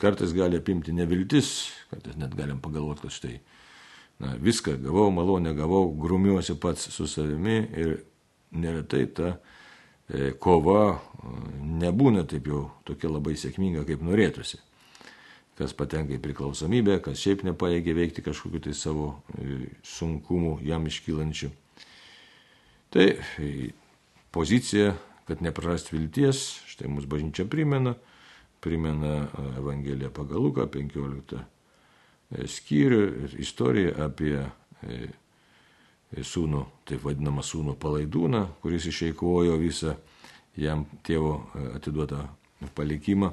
Kartais 0.00 0.32
gali 0.34 0.58
apimti 0.58 0.94
neviltis, 0.94 1.68
kartais 1.92 2.16
net 2.18 2.32
galim 2.34 2.58
pagalvoti, 2.62 3.04
kad 3.04 3.14
štai 3.14 3.34
na, 4.22 4.36
viską 4.40 4.76
gavau, 4.82 5.10
malonę 5.12 5.54
gavau, 5.56 5.90
grumiuosi 5.92 6.56
pats 6.60 6.88
su 6.94 7.08
savimi 7.10 7.58
ir 7.76 7.98
neretai 8.56 9.06
ta 9.12 9.34
e, 10.08 10.32
kova 10.40 10.80
e, 10.92 11.34
nebūna 11.84 12.24
taip 12.28 12.48
jau 12.48 12.62
tokia 12.88 13.10
labai 13.12 13.36
sėkminga, 13.36 13.84
kaip 13.88 14.04
norėtųsi. 14.06 14.62
kas 15.56 15.72
patenka 15.72 16.12
į 16.12 16.20
priklausomybę, 16.20 16.98
kas 17.04 17.20
šiaip 17.22 17.40
nepaėgė 17.46 17.94
veikti 17.96 18.24
kažkokiu 18.24 18.60
tai 18.66 18.74
savo 18.76 19.06
e, 19.40 19.70
sunkumų 19.88 20.58
jam 20.68 20.84
iškylančių. 20.88 21.48
Tai 22.92 23.06
e, 23.16 23.70
pozicija, 24.36 24.92
kad 25.26 25.40
neprarast 25.44 25.94
vilties, 25.94 26.44
štai 26.68 26.92
mūsų 26.92 27.08
bažnyčia 27.08 27.48
primena, 27.48 27.96
primena 28.60 29.14
e, 29.24 29.46
Evangeliją 29.62 30.12
pagal 30.12 30.44
Luką 30.44 30.68
15 30.76 31.40
skyrių 32.30 33.00
ir 33.24 33.36
istoriją 33.44 33.94
apie 34.06 34.34
sūnų, 36.26 36.62
taip 36.88 37.04
vadinamą 37.06 37.44
sūnų 37.46 37.76
palaidūną, 37.82 38.42
kuris 38.62 38.88
išeikvojo 38.90 39.56
visą 39.62 39.96
jam 40.58 40.86
tėvo 41.06 41.38
atiduotą 41.76 42.24
palikimą 42.74 43.32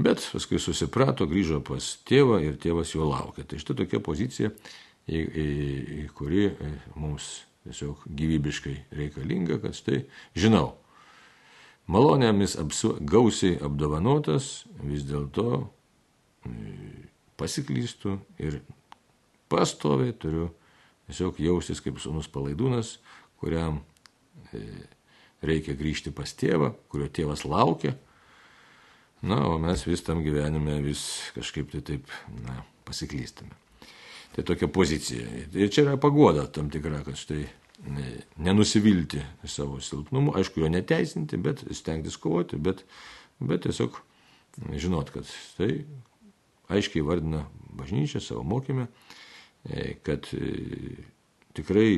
Bet 0.00 0.22
paskui 0.32 0.56
susiprato, 0.62 1.26
grįžo 1.28 1.58
pas 1.64 1.84
tėvą 2.08 2.38
ir 2.40 2.56
tėvas 2.60 2.94
jo 2.94 3.04
laukia. 3.10 3.44
Tai 3.44 3.58
štai 3.60 3.76
tokia 3.82 4.00
pozicija, 4.00 4.48
į, 5.04 5.18
į, 5.20 5.48
į 6.00 6.04
kuri 6.16 6.46
e, 6.48 6.70
mums 6.96 7.42
tiesiog 7.66 8.06
gyvybiškai 8.16 8.76
reikalinga, 8.96 9.58
kad 9.60 9.76
štai 9.76 9.98
žinau, 10.38 10.70
malonėmis 11.90 12.56
apsu, 12.62 12.94
gausiai 13.04 13.58
apdovanotas, 13.60 14.64
vis 14.80 15.04
dėlto 15.08 15.66
e, 17.40 17.42
pasiklystų 17.42 18.18
ir 18.44 18.60
pastoviai 19.50 20.12
turiu 20.12 20.50
tiesiog 21.08 21.40
jaustis 21.42 21.80
kaip 21.82 21.98
sunus 21.98 22.28
palaidūnas, 22.30 22.98
kuriam 23.40 23.80
e, 24.52 24.62
reikia 25.42 25.74
grįžti 25.74 26.12
pas 26.14 26.30
tėvą, 26.36 26.74
kurio 26.92 27.08
tėvas 27.10 27.46
laukia 27.48 27.96
Na, 29.22 29.36
o 29.48 29.58
mes 29.60 29.82
vis 29.84 30.00
tam 30.00 30.22
gyvenime 30.24 30.78
vis 30.80 31.02
kažkaip 31.36 31.68
tai 31.74 31.82
taip, 31.84 32.12
na, 32.46 32.62
pasiklystame. 32.88 33.52
Tai 34.32 34.44
tokia 34.48 34.68
pozicija. 34.72 35.26
Ir 35.52 35.68
čia 35.72 35.84
yra 35.84 35.96
pagoda 36.00 36.46
tam 36.48 36.70
tikra, 36.72 37.02
kad 37.04 37.18
štai 37.20 37.44
nenusivilti 38.40 39.20
savo 39.48 39.80
silpnumu, 39.84 40.32
aišku, 40.36 40.62
jo 40.62 40.70
neteisinti, 40.72 41.40
bet 41.40 41.64
stengtis 41.76 42.16
kovoti, 42.20 42.56
bet, 42.60 42.84
bet 43.40 43.64
tiesiog 43.66 44.00
žinot, 44.80 45.12
kad 45.12 45.28
tai 45.58 45.84
aiškiai 46.70 47.04
vardina 47.06 47.44
bažnyčia 47.76 48.20
savo 48.22 48.42
mokymę, 48.46 48.86
e, 49.64 49.94
kad 50.06 50.28
e, 50.34 50.50
tikrai 51.56 51.92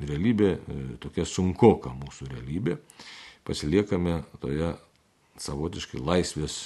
realybė 0.00 0.50
e, 0.50 0.78
tokia 1.02 1.26
sunkoka 1.28 1.92
mūsų 1.96 2.30
realybė, 2.34 2.78
pasiliekame 3.46 4.20
toje 4.42 4.74
savotiškai 5.40 6.00
laisvės 6.04 6.60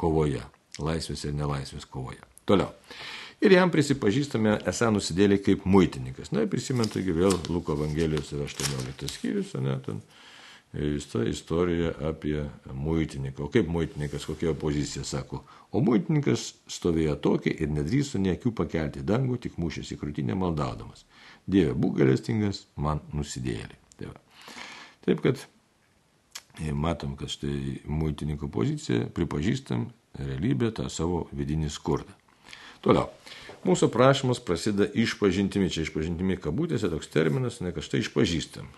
kovoje. 0.00 0.42
Laisvės 0.80 1.26
ir 1.26 1.34
nelaisvės 1.36 1.84
kovoje. 1.90 2.22
Toliau. 2.48 2.70
Ir 3.40 3.54
jam 3.54 3.70
prisipažįstame 3.72 4.58
esą 4.68 4.90
nusidėlį 4.92 5.40
kaip 5.44 5.64
muitininkas. 5.68 6.30
Na, 6.32 6.44
prisimint, 6.48 6.92
taigi 6.92 7.14
vėl 7.16 7.34
Luko 7.48 7.74
Evangelijos 7.78 8.32
yra 8.36 8.46
18 8.46 9.08
skyrius, 9.08 9.54
ne 9.64 9.76
ten 9.84 10.02
visa 10.72 11.24
istorija 11.26 11.92
apie 12.08 12.44
muitininką. 12.72 13.44
O 13.44 13.50
kaip 13.50 13.68
muitininkas, 13.68 14.24
kokia 14.28 14.54
pozicija 14.54 15.04
sako. 15.04 15.42
O 15.72 15.82
muitininkas 15.82 16.54
stovėjo 16.70 17.16
tokį 17.22 17.54
ir 17.62 17.70
nedrįso 17.74 18.18
niekių 18.22 18.52
pakelti 18.54 19.02
dangų, 19.06 19.38
tik 19.42 19.58
mušėsi 19.58 19.98
krūtinę 19.98 20.36
maldaudamas. 20.38 21.06
Dieve, 21.46 21.74
būk 21.74 21.98
galestingas, 22.02 22.66
man 22.76 23.02
nusidėlį. 23.14 23.78
Tai. 23.98 24.12
Taip 25.06 25.22
kad 25.24 25.42
matom, 26.72 27.16
kad 27.16 27.32
štai 27.32 27.80
muitininko 27.88 28.50
pozicija, 28.52 29.08
pripažįstam 29.14 29.88
realybę, 30.18 30.70
tą 30.76 30.88
savo 30.92 31.26
vidinį 31.32 31.70
skurdą. 31.72 32.14
Toliau. 32.84 33.10
Mūsų 33.60 33.90
prašymas 33.92 34.40
prasideda 34.40 34.86
išpažintimi, 34.96 35.68
čia 35.72 35.84
išpažintimi 35.84 36.38
kabutėse 36.40 36.88
toks 36.88 37.10
terminas, 37.12 37.58
ne 37.60 37.74
kad 37.76 37.84
štai 37.84 38.00
išpažįstam. 38.00 38.70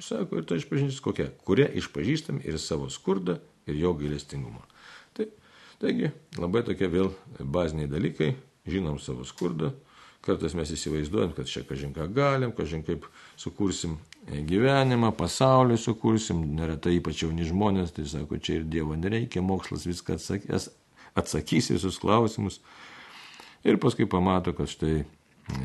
Sako, 0.00 0.40
ir 0.40 0.48
ta 0.48 0.56
išpažintis 0.58 1.00
kokia? 1.04 1.28
Kuria 1.46 1.68
išpažįstam 1.78 2.40
ir 2.46 2.58
savo 2.62 2.88
skurdą, 2.90 3.38
ir 3.68 3.76
jo 3.78 3.92
gailestingumą. 3.98 4.64
Tai, 5.16 5.28
taigi, 5.82 6.10
labai 6.38 6.64
tokie 6.66 6.88
vėl 6.90 7.12
baziniai 7.38 7.90
dalykai, 7.90 8.32
žinom 8.66 8.98
savo 9.02 9.26
skurdą, 9.28 9.72
Kartais 10.22 10.52
mes 10.54 10.70
įsivaizduojam, 10.70 11.32
kad 11.34 11.48
čia 11.50 11.64
kažin 11.66 11.90
ką 11.96 12.04
galim, 12.14 12.52
kažin 12.54 12.84
kaip 12.86 13.08
sukursim 13.34 13.96
gyvenimą, 14.30 15.10
pasaulį 15.18 15.74
sukursim, 15.82 16.44
neretai 16.54 16.92
ypač 17.00 17.24
jauni 17.24 17.42
žmonės, 17.48 17.90
tai 17.96 18.04
sako, 18.06 18.38
čia 18.38 18.60
ir 18.60 18.68
Dievo 18.70 18.94
nereikia, 18.94 19.42
mokslas 19.42 19.82
viską 19.88 20.14
atsakys, 20.20 20.68
atsakys 21.18 21.72
visus 21.74 21.98
klausimus. 21.98 22.60
Ir 23.66 23.80
paskui 23.82 24.06
pamato, 24.06 24.54
kad 24.54 24.70
štai 24.70 25.02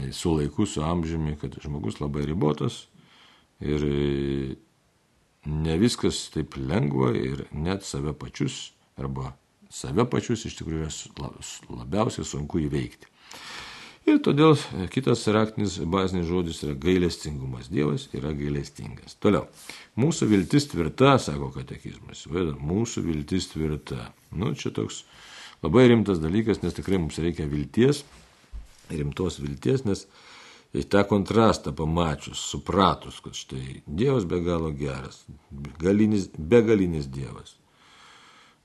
su 0.10 0.34
laiku, 0.34 0.66
su 0.66 0.82
amžiumi, 0.82 1.38
kad 1.38 1.54
žmogus 1.62 2.02
labai 2.02 2.26
ribotas 2.26 2.88
ir 3.62 3.84
ne 5.48 5.78
viskas 5.80 6.28
taip 6.34 6.58
lengva 6.60 7.14
ir 7.18 7.46
net 7.52 7.86
save 7.88 8.14
pačius 8.20 8.72
arba 8.98 9.34
save 9.70 10.06
pačius 10.10 10.46
iš 10.48 10.58
tikrųjų 10.60 10.90
labiausiai 11.70 12.26
sunku 12.28 12.62
įveikti. 12.66 13.10
Ir 14.08 14.22
todėl 14.24 14.54
kitas 14.88 15.26
raktinis 15.36 15.74
bazinis 15.92 16.30
žodis 16.30 16.62
yra 16.64 16.78
gailestingumas. 16.80 17.68
Dievas 17.68 18.06
yra 18.16 18.32
gailestingas. 18.32 19.18
Toliau. 19.20 19.50
Mūsų 20.00 20.30
viltis 20.32 20.70
tvirta, 20.72 21.18
sako 21.20 21.50
katekizmas. 21.52 22.24
Mūsų 22.32 23.04
viltis 23.04 23.50
tvirta. 23.52 24.14
Nu, 24.32 24.54
čia 24.56 24.72
toks 24.72 25.02
labai 25.66 25.90
rimtas 25.92 26.22
dalykas, 26.24 26.62
nes 26.64 26.78
tikrai 26.78 27.02
mums 27.02 27.20
reikia 27.20 27.50
vilties, 27.52 28.06
rimtos 28.94 29.42
vilties, 29.44 29.84
nes 29.84 30.06
į 30.76 30.84
tą 30.92 31.04
kontrastą 31.08 31.72
pamačius, 31.76 32.42
supratus, 32.52 33.22
kad 33.24 33.38
štai 33.38 33.82
Dievas 33.88 34.28
be 34.28 34.42
galo 34.44 34.72
geras, 34.76 35.24
galinis, 35.80 36.28
begalinis 36.38 37.08
Dievas. 37.12 37.56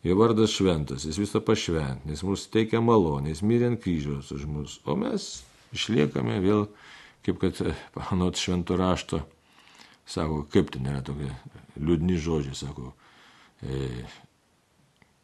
Jo 0.03 0.17
vardas 0.19 0.51
šventas, 0.51 1.05
jis 1.07 1.21
visą 1.21 1.39
pašvent, 1.47 2.03
nes 2.09 2.25
mūsų 2.27 2.51
teikia 2.57 2.81
malonę, 2.83 3.31
jis 3.31 3.45
mirė 3.47 3.69
ant 3.71 3.83
kryžiaus 3.85 4.33
už 4.35 4.49
mus, 4.51 4.81
o 4.83 4.97
mes 4.99 5.45
išliekame 5.77 6.41
vėl, 6.43 6.67
kaip 7.23 7.39
kad, 7.39 7.61
panot 7.95 8.41
švento 8.41 8.75
rašto, 8.81 9.23
sako, 10.03 10.43
kaip 10.51 10.75
tai 10.75 10.83
nėra 10.83 11.05
tokie 11.07 11.31
liūdni 11.79 12.19
žodžiai, 12.19 12.59
sako, 12.65 12.91
e, 13.63 14.03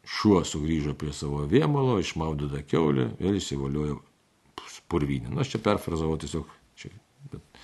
šuo 0.07 0.45
sugrįžo 0.47 0.95
prie 0.95 1.11
savo 1.13 1.43
vėmalo, 1.51 1.99
išmaudyta 1.99 2.63
keulė, 2.63 3.09
vėl 3.19 3.35
įsivoliojo 3.35 3.99
purvinį. 4.89 5.33
Na, 5.33 5.43
aš 5.43 5.53
čia 5.53 5.61
perfrazavau 5.67 6.17
tiesiog, 6.21 6.47
čia, 6.79 6.93
bet 7.31 7.59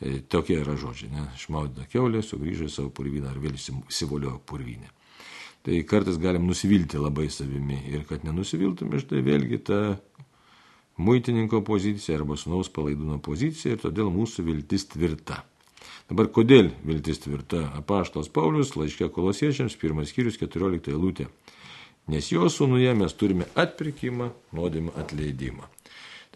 e, 0.00 0.20
tokie 0.30 0.60
yra 0.62 0.76
žodžiai, 0.78 1.10
ne, 1.14 1.26
išmaudyta 1.36 1.88
keulė, 1.92 2.22
sugrįžo 2.24 2.70
į 2.70 2.76
savo 2.76 2.94
purviną 2.94 3.32
ar 3.32 3.42
vėl 3.42 3.58
įsivoliojo 3.58 4.38
purvinį 4.46 4.94
tai 5.68 5.82
kartais 5.84 6.16
galim 6.16 6.46
nusivilti 6.48 6.96
labai 6.96 7.28
savimi. 7.28 7.82
Ir 7.92 8.06
kad 8.08 8.22
nenusiviltume, 8.24 9.00
štai 9.02 9.20
vėlgi 9.26 9.58
ta 9.68 9.80
muitininko 10.96 11.60
pozicija 11.66 12.16
arba 12.18 12.38
sunaus 12.40 12.70
palaidūno 12.72 13.18
pozicija 13.20 13.76
ir 13.76 13.82
todėl 13.82 14.08
mūsų 14.14 14.46
viltis 14.46 14.88
tvirta. 14.94 15.42
Dabar 16.08 16.30
kodėl 16.32 16.70
viltis 16.88 17.20
tvirta? 17.20 17.66
Apaštos 17.76 18.30
Paulius 18.32 18.72
laiškė 18.80 19.10
kolosiečiams, 19.12 19.76
pirmas 19.76 20.08
skyrius, 20.14 20.40
14 20.40 20.88
eilutė. 20.94 21.28
Nes 22.08 22.30
jo 22.32 22.48
sūnuje 22.48 22.94
mes 22.96 23.12
turime 23.12 23.50
atpirkimą, 23.52 24.30
nuodėmę 24.56 24.94
atleidimą. 24.96 25.68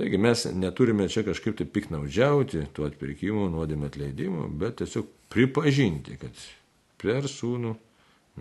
Taigi 0.03 0.19
mes 0.19 0.41
neturime 0.59 1.05
čia 1.07 1.23
kažkaip 1.23 1.55
tai 1.61 1.69
piknaudžiauti 1.71 2.65
tuo 2.75 2.88
atpirkimu, 2.88 3.45
nuodėmę 3.53 3.87
atleidimu, 3.87 4.49
bet 4.59 4.81
tiesiog 4.81 5.07
pripažinti, 5.31 6.17
kad 6.19 6.41
per 6.99 7.29
sūnų 7.31 7.71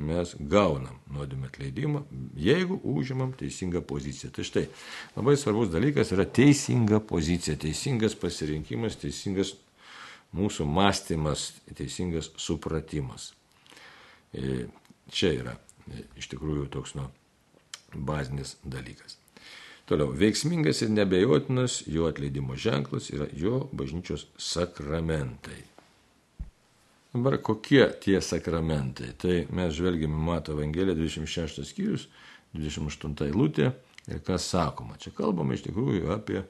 mes 0.08 0.34
gaunam 0.50 0.98
nuodėmę 1.14 1.52
atleidimą, 1.52 2.02
jeigu 2.34 2.80
užimam 2.96 3.36
teisingą 3.38 3.84
poziciją. 3.86 4.32
Tai 4.34 4.48
štai 4.50 4.66
labai 5.20 5.38
svarbus 5.38 5.70
dalykas 5.70 6.16
yra 6.18 6.26
teisinga 6.26 7.04
pozicija, 7.06 7.60
teisingas 7.62 8.18
pasirinkimas, 8.18 8.98
teisingas 9.06 9.54
mūsų 10.34 10.66
mąstymas, 10.66 11.52
teisingas 11.78 12.34
supratimas. 12.42 13.36
E, 14.34 14.66
čia 15.14 15.36
yra 15.44 15.60
e, 15.86 16.08
iš 16.18 16.34
tikrųjų 16.34 16.72
toks 16.74 16.98
nu, 16.98 17.12
bazinis 17.94 18.58
dalykas. 18.66 19.21
Toliau, 19.90 20.14
veiksmingas 20.16 20.82
ir 20.86 20.92
nebejotinas 20.94 21.82
jo 21.90 22.06
atleidimo 22.08 22.56
ženklas 22.56 23.10
yra 23.12 23.28
jo 23.36 23.66
bažnyčios 23.76 24.28
sakramentai. 24.38 25.64
Dabar 27.12 27.42
kokie 27.44 27.90
tie 28.00 28.22
sakramentai? 28.24 29.12
Tai 29.20 29.42
mes 29.52 29.74
žvelgime 29.76 30.16
Mato 30.16 30.54
Evangeliją 30.56 30.96
26 30.96 31.66
skyrius, 31.68 32.08
28 32.56 33.26
eilutė 33.28 33.72
ir 34.08 34.22
kas 34.24 34.48
sakoma. 34.54 34.96
Čia 35.02 35.12
kalbama 35.18 35.58
iš 35.58 35.66
tikrųjų 35.66 36.14
apie 36.16 36.46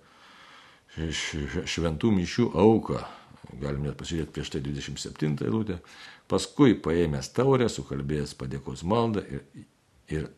šventų 1.66 2.12
mišių 2.20 2.52
auką. 2.62 3.02
Galim 3.62 3.88
net 3.88 3.98
pasižiūrėti 4.00 4.36
prieš 4.36 4.54
tai 4.54 4.62
27 4.64 5.42
eilutę. 5.48 5.80
Paskui 6.30 6.78
paėmęs 6.80 7.32
taurę, 7.36 7.68
sukalbėjęs 7.70 8.36
padėkos 8.40 8.86
maldą 8.88 9.26
ir, 9.28 9.42
ir 10.14 10.30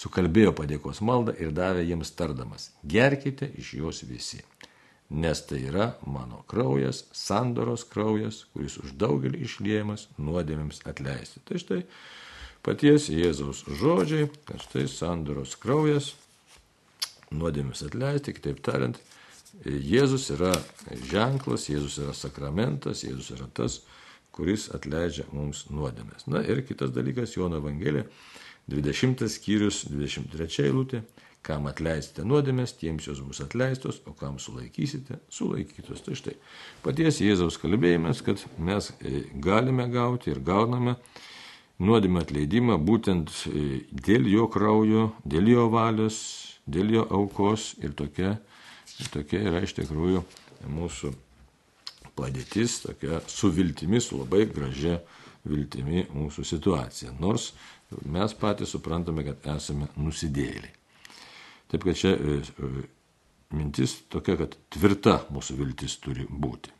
sukalbėjo 0.00 0.54
padėkos 0.58 1.00
maldą 1.04 1.34
ir 1.40 1.52
davė 1.54 1.84
jiems 1.86 2.12
tardamas, 2.18 2.70
gerkite 2.82 3.48
iš 3.60 3.74
jos 3.78 4.02
visi, 4.08 4.42
nes 5.10 5.42
tai 5.46 5.60
yra 5.68 5.92
mano 6.06 6.42
kraujas, 6.50 7.04
sandoros 7.14 7.86
kraujas, 7.88 8.44
kuris 8.52 8.78
už 8.82 8.96
daugelį 8.98 9.44
išliejamas 9.46 10.08
nuodėmėms 10.18 10.82
atleisti. 10.90 11.42
Tai 11.46 11.60
štai 11.62 11.80
paties 12.64 13.10
Jėzaus 13.12 13.64
žodžiai, 13.80 14.30
kad 14.48 14.62
štai 14.64 14.86
sandoros 14.90 15.54
kraujas, 15.60 16.14
nuodėmėms 17.34 17.84
atleisti, 17.86 18.34
kitaip 18.36 18.62
tariant, 18.64 18.98
Jėzus 19.64 20.26
yra 20.34 20.50
ženklas, 21.10 21.68
Jėzus 21.70 22.00
yra 22.02 22.14
sakramentas, 22.16 23.04
Jėzus 23.06 23.30
yra 23.36 23.46
tas, 23.54 23.84
kuris 24.34 24.66
atleidžia 24.74 25.28
mums 25.30 25.68
nuodėmės. 25.70 26.26
Na 26.26 26.42
ir 26.42 26.64
kitas 26.66 26.90
dalykas, 26.94 27.36
Jono 27.36 27.60
Evangelija 27.62 28.08
20 28.70 29.28
skyrius 29.28 29.84
23 29.90 30.64
eilutė, 30.64 31.02
kam 31.44 31.66
atleisite 31.68 32.24
nuodėmės, 32.24 32.72
tiems 32.80 33.04
jos 33.10 33.20
bus 33.24 33.42
atleistos, 33.44 34.00
o 34.08 34.14
kam 34.16 34.38
sulaikysite, 34.40 35.18
sulaikytos. 35.32 36.00
Tai 36.06 36.16
štai 36.16 36.38
paties 36.84 37.20
Jėzaus 37.20 37.58
kalbėjimas, 37.60 38.22
kad 38.24 38.40
mes 38.56 38.90
e, 39.00 39.26
galime 39.44 39.86
gauti 39.92 40.32
ir 40.32 40.40
gauname 40.44 40.96
nuodėmę 41.84 42.22
atleidimą 42.24 42.78
būtent 42.80 43.32
e, 43.50 43.82
dėl 43.92 44.30
jo 44.32 44.48
kraujo, 44.52 45.10
dėl 45.28 45.52
jo 45.52 45.68
valios, 45.74 46.22
dėl 46.64 46.96
jo 46.96 47.04
aukos 47.20 47.74
ir 47.84 47.92
tokia, 47.98 48.38
tokia 49.12 49.42
yra 49.50 49.60
iš 49.66 49.76
tikrųjų 49.76 50.24
mūsų 50.72 51.12
padėtis, 52.16 52.80
tokia 52.86 53.20
su 53.28 53.50
viltimi, 53.52 54.00
su 54.00 54.22
labai 54.22 54.46
gražia 54.48 55.00
viltimi 55.44 56.06
mūsų 56.14 56.44
situacija. 56.48 57.12
Nors 57.20 57.50
mes 58.04 58.34
patys 58.38 58.74
suprantame, 58.74 59.24
kad 59.26 59.46
esame 59.56 59.90
nusidėliai. 59.96 60.72
Taip 61.70 61.84
kad 61.86 61.98
čia 61.98 62.14
e, 62.14 62.38
e, 62.40 62.86
mintis 63.56 63.96
tokia, 64.12 64.36
kad 64.40 64.56
tvirta 64.72 65.20
mūsų 65.34 65.58
viltis 65.58 65.96
turi 66.02 66.26
būti. 66.28 66.72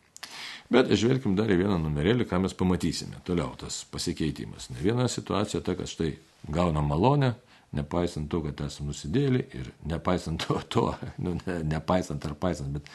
Bet 0.73 0.91
žvelgim 0.97 1.35
dar 1.39 1.51
į 1.53 1.59
vieną 1.61 1.77
numerėlį, 1.83 2.27
ką 2.29 2.41
mes 2.45 2.55
pamatysime. 2.57 3.21
Toliau 3.27 3.53
tas 3.61 3.83
pasikeitimas. 3.93 4.71
Ne 4.73 4.81
viena 4.83 5.09
situacija 5.11 5.61
ta, 5.65 5.75
kad 5.79 5.91
štai 5.91 6.15
gaunam 6.53 6.89
malonę, 6.91 7.35
nepaisant 7.75 8.31
to, 8.31 8.41
kad 8.47 8.65
esame 8.67 8.93
nusidėlį 8.93 9.43
ir 9.59 9.69
nepaisant 9.91 10.47
to, 10.47 10.61
to 10.73 10.87
nu, 11.23 11.37
ne, 11.43 11.59
nepaisant 11.75 12.25
ar 12.27 12.37
paisant, 12.41 12.79
bet 12.79 12.89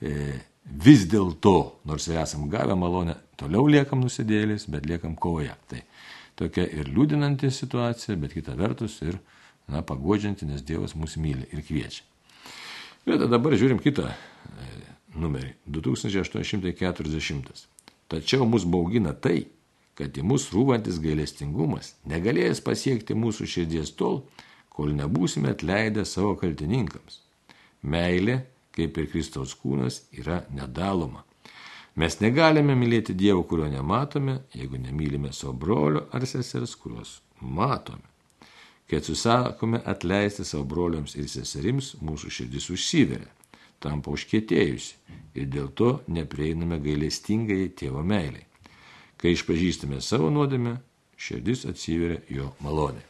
e, 0.00 0.40
vis 0.86 1.06
dėlto, 1.10 1.56
nors 1.88 2.06
ir 2.08 2.20
esam 2.22 2.46
gavę 2.50 2.76
malonę, 2.78 3.16
toliau 3.40 3.66
liekam 3.70 4.02
nusidėlis, 4.04 4.68
bet 4.70 4.86
liekam 4.88 5.16
kovoje. 5.18 5.54
Tai 5.70 5.82
tokia 6.38 6.64
ir 6.66 6.90
liūdinanti 6.92 7.50
situacija, 7.52 8.16
bet 8.20 8.34
kita 8.36 8.54
vertus 8.58 9.00
ir 9.04 9.18
na, 9.68 9.82
pagodžianti, 9.86 10.46
nes 10.48 10.64
Dievas 10.66 10.96
mus 10.98 11.16
myli 11.16 11.46
ir 11.52 11.62
kviečia. 11.66 12.04
Bet 13.06 13.24
dabar 13.26 13.56
žiūrim 13.58 13.80
kitą 13.82 14.08
e, 14.12 14.14
numerį- 15.18 15.54
2840. 15.78 17.66
Tačiau 18.12 18.46
mus 18.46 18.64
baugina 18.68 19.12
tai, 19.12 19.46
kad 19.98 20.14
į 20.16 20.22
mus 20.24 20.48
rūvantis 20.52 21.00
gailestingumas 21.02 21.94
negalėjęs 22.08 22.62
pasiekti 22.64 23.16
mūsų 23.16 23.48
širdies 23.48 23.92
tol, 23.96 24.22
kol 24.72 24.94
nebūsime 24.96 25.52
atleidę 25.52 26.04
savo 26.08 26.34
kaltininkams. 26.40 27.20
Meilė, 27.82 28.42
kaip 28.72 28.96
ir 28.98 29.10
Kristaus 29.12 29.54
kūnas, 29.58 30.04
yra 30.16 30.42
nedaloma. 30.54 31.24
Mes 32.00 32.14
negalime 32.24 32.72
mylėti 32.78 33.12
Dievo, 33.12 33.42
kurio 33.44 33.66
nematome, 33.68 34.38
jeigu 34.56 34.78
nemylime 34.80 35.32
savo 35.36 35.52
brolio 35.52 36.06
ar 36.16 36.24
sesers, 36.26 36.72
kuriuos 36.80 37.18
matome. 37.40 38.08
Kai 38.88 39.00
atsisakome 39.00 39.82
atleisti 39.88 40.44
savo 40.44 40.64
broliams 40.68 41.16
ir 41.20 41.28
seserims, 41.28 41.92
mūsų 42.00 42.32
širdis 42.32 42.70
užsiveria, 42.72 43.28
tampa 43.80 44.12
užkėtėjusi 44.12 45.20
ir 45.36 45.52
dėl 45.52 45.68
to 45.76 45.92
neprieiname 46.08 46.80
gailestingai 46.80 47.68
tėvo 47.76 48.00
meiliai. 48.04 48.46
Kai 49.20 49.36
išpažįstame 49.36 50.00
savo 50.00 50.32
nuodėmę, 50.32 50.78
širdis 51.20 51.66
atsiveria 51.68 52.22
jo 52.32 52.50
malonė. 52.64 53.04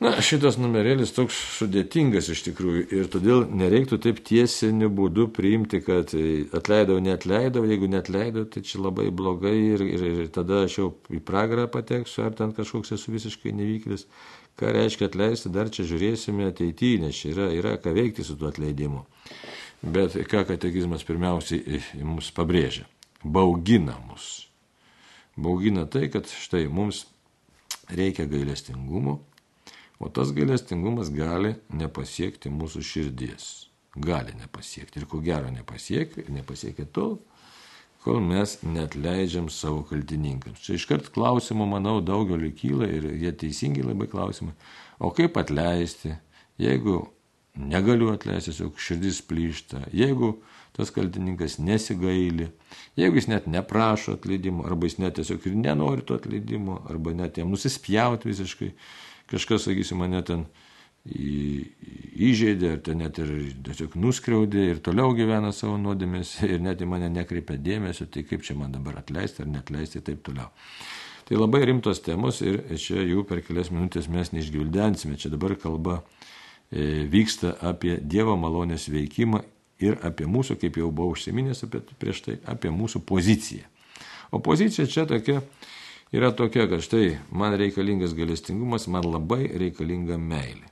Na, 0.00 0.14
šitas 0.24 0.56
numerėlis 0.56 1.10
toks 1.12 1.36
sudėtingas 1.58 2.30
iš 2.32 2.40
tikrųjų 2.46 2.84
ir 2.96 3.08
todėl 3.12 3.42
nereiktų 3.52 3.98
taip 4.00 4.22
tiesiniu 4.24 4.88
būdu 4.96 5.26
priimti, 5.36 5.82
kad 5.84 6.14
atleidau, 6.56 6.96
netleidau, 7.04 7.66
jeigu 7.68 7.90
netleidau, 7.92 8.46
tai 8.48 8.62
čia 8.64 8.80
labai 8.80 9.10
blogai 9.12 9.52
ir, 9.74 9.84
ir, 9.84 10.06
ir 10.22 10.32
tada 10.32 10.62
aš 10.64 10.78
jau 10.78 10.88
į 11.12 11.20
pragarą 11.20 11.68
pateksiu, 11.68 12.24
ar 12.24 12.32
ten 12.38 12.56
kažkoks 12.56 12.96
esu 12.96 13.12
visiškai 13.12 13.52
nevykėlis. 13.60 14.06
Ką 14.56 14.72
reiškia 14.72 15.10
atleisti, 15.10 15.52
dar 15.52 15.68
čia 15.68 15.84
žiūrėsime 15.92 16.48
ateityje, 16.48 17.04
nes 17.04 17.20
čia 17.20 17.34
yra, 17.34 17.52
yra 17.60 17.76
ką 17.80 17.92
veikti 17.96 18.24
su 18.24 18.40
tuo 18.40 18.48
atleidimu. 18.48 19.04
Bet 19.84 20.16
ką 20.32 20.46
katekizmas 20.48 21.04
pirmiausiai 21.08 21.84
mums 22.00 22.32
pabrėžia? 22.36 22.88
Baugina 23.20 24.00
mus. 24.08 24.46
Baugina 25.36 25.84
tai, 25.84 26.08
kad 26.12 26.24
štai 26.24 26.70
mums 26.72 27.04
reikia 27.92 28.24
gailestingumo 28.24 29.20
O 30.00 30.08
tas 30.08 30.30
gailestingumas 30.32 31.10
gali 31.12 31.54
nepasiekti 31.76 32.48
mūsų 32.48 32.80
širdies. 32.88 33.48
Gali 34.00 34.32
nepasiekti. 34.38 35.02
Ir 35.02 35.08
ko 35.10 35.20
gero 35.20 35.50
nepasiekia, 35.52 36.24
nepasiekia 36.32 36.86
tol, 36.88 37.18
kol 38.00 38.22
mes 38.24 38.56
net 38.64 38.96
leidžiam 38.96 39.50
savo 39.52 39.82
kaltininkams. 39.90 40.62
Čia 40.64 40.78
iškart 40.78 41.10
klausimų, 41.12 41.66
manau, 41.74 41.98
daugeliu 42.00 42.48
kyla 42.56 42.88
ir 42.88 43.10
jie 43.20 43.32
teisingai 43.42 43.84
labai 43.84 44.08
klausimai. 44.08 44.54
O 45.04 45.10
kaip 45.16 45.36
atleisti, 45.40 46.14
jeigu 46.60 47.02
negaliu 47.60 48.08
atleisti, 48.14 48.54
tiesiog 48.54 48.80
širdis 48.80 49.20
plyšta, 49.28 49.82
jeigu 49.92 50.38
tas 50.76 50.94
kaltininkas 50.94 51.58
nesigaili, 51.60 52.48
jeigu 52.96 53.20
jis 53.20 53.28
net 53.28 53.50
neprašo 53.50 54.16
atleidimo, 54.16 54.64
arba 54.64 54.88
jis 54.88 54.96
net 55.02 55.18
tiesiog 55.18 55.44
ir 55.50 55.60
nenori 55.60 56.06
to 56.06 56.16
atleidimo, 56.16 56.80
arba 56.88 57.12
net 57.16 57.36
jam 57.42 57.52
nusispjauti 57.52 58.30
visiškai 58.30 58.72
kažkas, 59.30 59.68
sakysim, 59.68 60.00
mane 60.02 60.22
ten 60.26 60.46
įžeidė, 61.08 62.74
ar 62.74 62.80
ten 62.84 63.00
net 63.00 63.18
ir 63.22 63.30
tiesiog 63.64 63.94
nuskriaudė 63.96 64.66
ir 64.74 64.80
toliau 64.84 65.14
gyvena 65.16 65.52
savo 65.56 65.78
nuodėmės 65.80 66.34
ir 66.48 66.60
net 66.60 66.82
į 66.82 66.88
mane 66.90 67.08
nekreipia 67.12 67.56
dėmesio, 67.56 68.06
tai 68.12 68.26
kaip 68.28 68.44
čia 68.44 68.58
man 68.58 68.74
dabar 68.74 69.00
atleisti 69.00 69.44
ar 69.44 69.48
netleisti 69.48 70.00
ir 70.00 70.04
taip 70.10 70.20
toliau. 70.26 70.50
Tai 71.30 71.38
labai 71.38 71.62
rimtos 71.68 72.02
temos 72.02 72.40
ir 72.42 72.58
čia 72.74 73.04
jų 73.06 73.22
per 73.28 73.40
kelias 73.46 73.70
minutės 73.70 74.08
mes 74.10 74.32
neišgvildensime. 74.34 75.14
Čia 75.14 75.30
dabar 75.30 75.54
kalba 75.62 76.00
e, 76.00 77.06
vyksta 77.06 77.54
apie 77.70 78.00
Dievo 78.02 78.34
malonės 78.34 78.88
veikimą 78.90 79.44
ir 79.80 79.96
apie 80.04 80.26
mūsų, 80.26 80.58
kaip 80.60 80.80
jau 80.80 80.90
buvau 80.90 81.14
užsiminęs 81.14 81.62
apie, 81.68 81.84
prieš 82.02 82.24
tai, 82.26 82.36
apie 82.50 82.72
mūsų 82.74 83.04
poziciją. 83.06 83.62
O 84.34 84.42
pozicija 84.42 84.90
čia 84.90 85.06
tokia 85.06 85.38
yra 86.12 86.32
tokia, 86.36 86.66
kad 86.70 86.82
štai 86.84 87.18
man 87.30 87.54
reikalingas 87.58 88.14
galestingumas, 88.18 88.88
man 88.90 89.06
labai 89.06 89.46
reikalinga 89.60 90.18
meilė. 90.18 90.68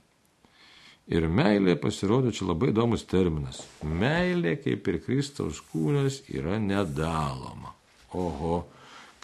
Ir 1.09 1.25
meilė 1.25 1.73
pasirodo 1.81 2.29
čia 2.35 2.45
labai 2.51 2.69
įdomus 2.69 3.07
terminas. 3.09 3.63
Meilė, 3.81 4.59
kaip 4.61 4.85
ir 4.91 4.99
Kristaus 5.01 5.57
kūnas, 5.71 6.19
yra 6.29 6.59
nedaloma. 6.61 7.73
Oho, 8.13 8.59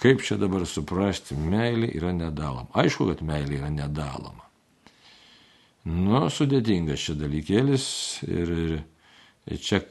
kaip 0.01 0.23
čia 0.25 0.39
dabar 0.41 0.65
suprasti, 0.65 1.37
meilė 1.37 1.91
yra 1.93 2.09
nedaloma. 2.15 2.71
Aišku, 2.73 3.11
kad 3.11 3.21
meilė 3.25 3.59
yra 3.59 3.69
nedaloma. 3.73 4.41
Nu, 5.85 6.23
sudėtingas 6.33 7.03
čia 7.05 7.13
dalykėlis 7.19 7.85
ir, 8.25 8.51
ir, 9.45 9.59
čia 9.61 9.83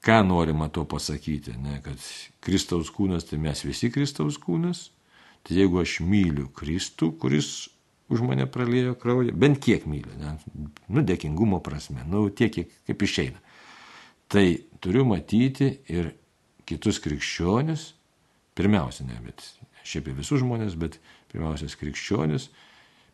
ką 0.00 0.22
norima 0.24 0.70
to 0.72 0.86
pasakyti, 0.88 1.52
ne, 1.60 1.76
kad 1.84 2.00
Kristaus 2.40 2.88
kūnas, 2.94 3.28
tai 3.28 3.36
mes 3.42 3.60
visi 3.68 3.90
Kristaus 3.92 4.40
kūnas, 4.40 4.86
Tai 5.42 5.56
jeigu 5.58 5.80
aš 5.82 5.98
myliu 6.06 6.46
Kristų, 6.54 7.10
kuris 7.18 7.68
už 8.12 8.22
mane 8.26 8.46
pralėjo 8.50 8.94
kraują, 9.00 9.34
bent 9.34 9.58
kiek 9.62 9.86
myliu, 9.88 10.12
ne, 10.20 10.36
nu, 10.92 11.02
dėkingumo 11.06 11.62
prasme, 11.64 12.04
nu, 12.08 12.26
tiek, 12.30 12.52
kiek 12.52 12.70
kaip 12.88 13.04
išeina, 13.06 13.40
tai 14.32 14.46
turiu 14.84 15.06
matyti 15.08 15.70
ir 15.90 16.12
kitus 16.68 17.00
krikščionis, 17.02 17.92
pirmiausia, 18.58 19.06
ne, 19.08 19.18
bet 19.24 19.46
šiaip 19.88 20.10
ir 20.10 20.18
visus 20.20 20.42
žmonės, 20.44 20.76
bet 20.78 20.98
pirmiausia, 21.32 21.70
krikščionis, 21.80 22.50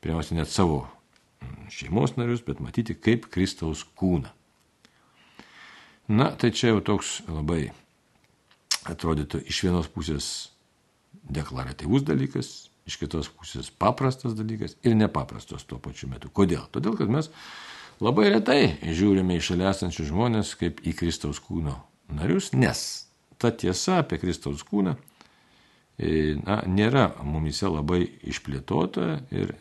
pirmiausia, 0.03 0.37
net 0.41 0.51
savo 0.53 0.83
mm, 0.85 1.71
šeimos 1.75 2.17
narius, 2.19 2.43
bet 2.45 2.61
matyti 2.65 2.99
kaip 2.99 3.31
Kristaus 3.33 3.87
kūną. 3.99 4.35
Na, 6.09 6.31
tai 6.33 6.51
čia 6.57 6.73
jau 6.73 6.81
toks 6.85 7.19
labai 7.29 7.69
atrodytų 8.89 9.43
iš 9.53 9.65
vienos 9.67 9.91
pusės 9.93 10.29
deklaratyvus 11.29 12.05
dalykas, 12.09 12.53
iš 12.89 12.97
kitos 13.01 13.29
pusės 13.33 13.69
paprastas 13.71 14.37
dalykas 14.39 14.79
ir 14.87 14.97
nepaprastas 14.97 15.67
tuo 15.69 15.81
pačiu 15.83 16.09
metu. 16.13 16.31
Kodėl? 16.33 16.65
Todėl, 16.73 16.97
kad 16.99 17.13
mes 17.13 17.31
labai 18.01 18.31
retai 18.33 18.79
žiūrime 18.83 19.37
į 19.37 19.45
šalia 19.51 19.73
esančius 19.75 20.11
žmonės 20.13 20.55
kaip 20.61 20.81
į 20.87 20.97
Kristaus 20.97 21.43
kūno 21.45 21.77
narius, 22.15 22.53
nes 22.57 22.87
ta 23.39 23.53
tiesa 23.53 24.01
apie 24.03 24.19
Kristaus 24.23 24.65
kūną 24.67 24.95
e, 25.99 26.39
na, 26.41 26.63
nėra 26.67 27.11
mumise 27.27 27.69
labai 27.71 28.03
išplėtota 28.31 29.19
ir 29.35 29.53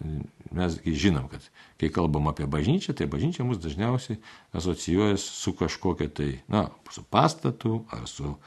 mes 0.56 0.78
žinom, 0.86 1.28
kad 1.32 1.44
kai 1.82 1.90
kalbam 1.94 2.30
apie 2.32 2.48
bažnyčią, 2.50 2.96
tai 2.98 3.10
bažnyčia 3.12 3.46
mus 3.46 3.60
dažniausiai 3.62 4.22
asocijuojas 4.56 5.26
su 5.42 5.54
kažkokia 5.58 6.10
tai, 6.10 6.32
na, 6.48 6.68
su 6.94 7.04
pastatu 7.04 7.84
ar 7.94 8.08
su 8.10 8.38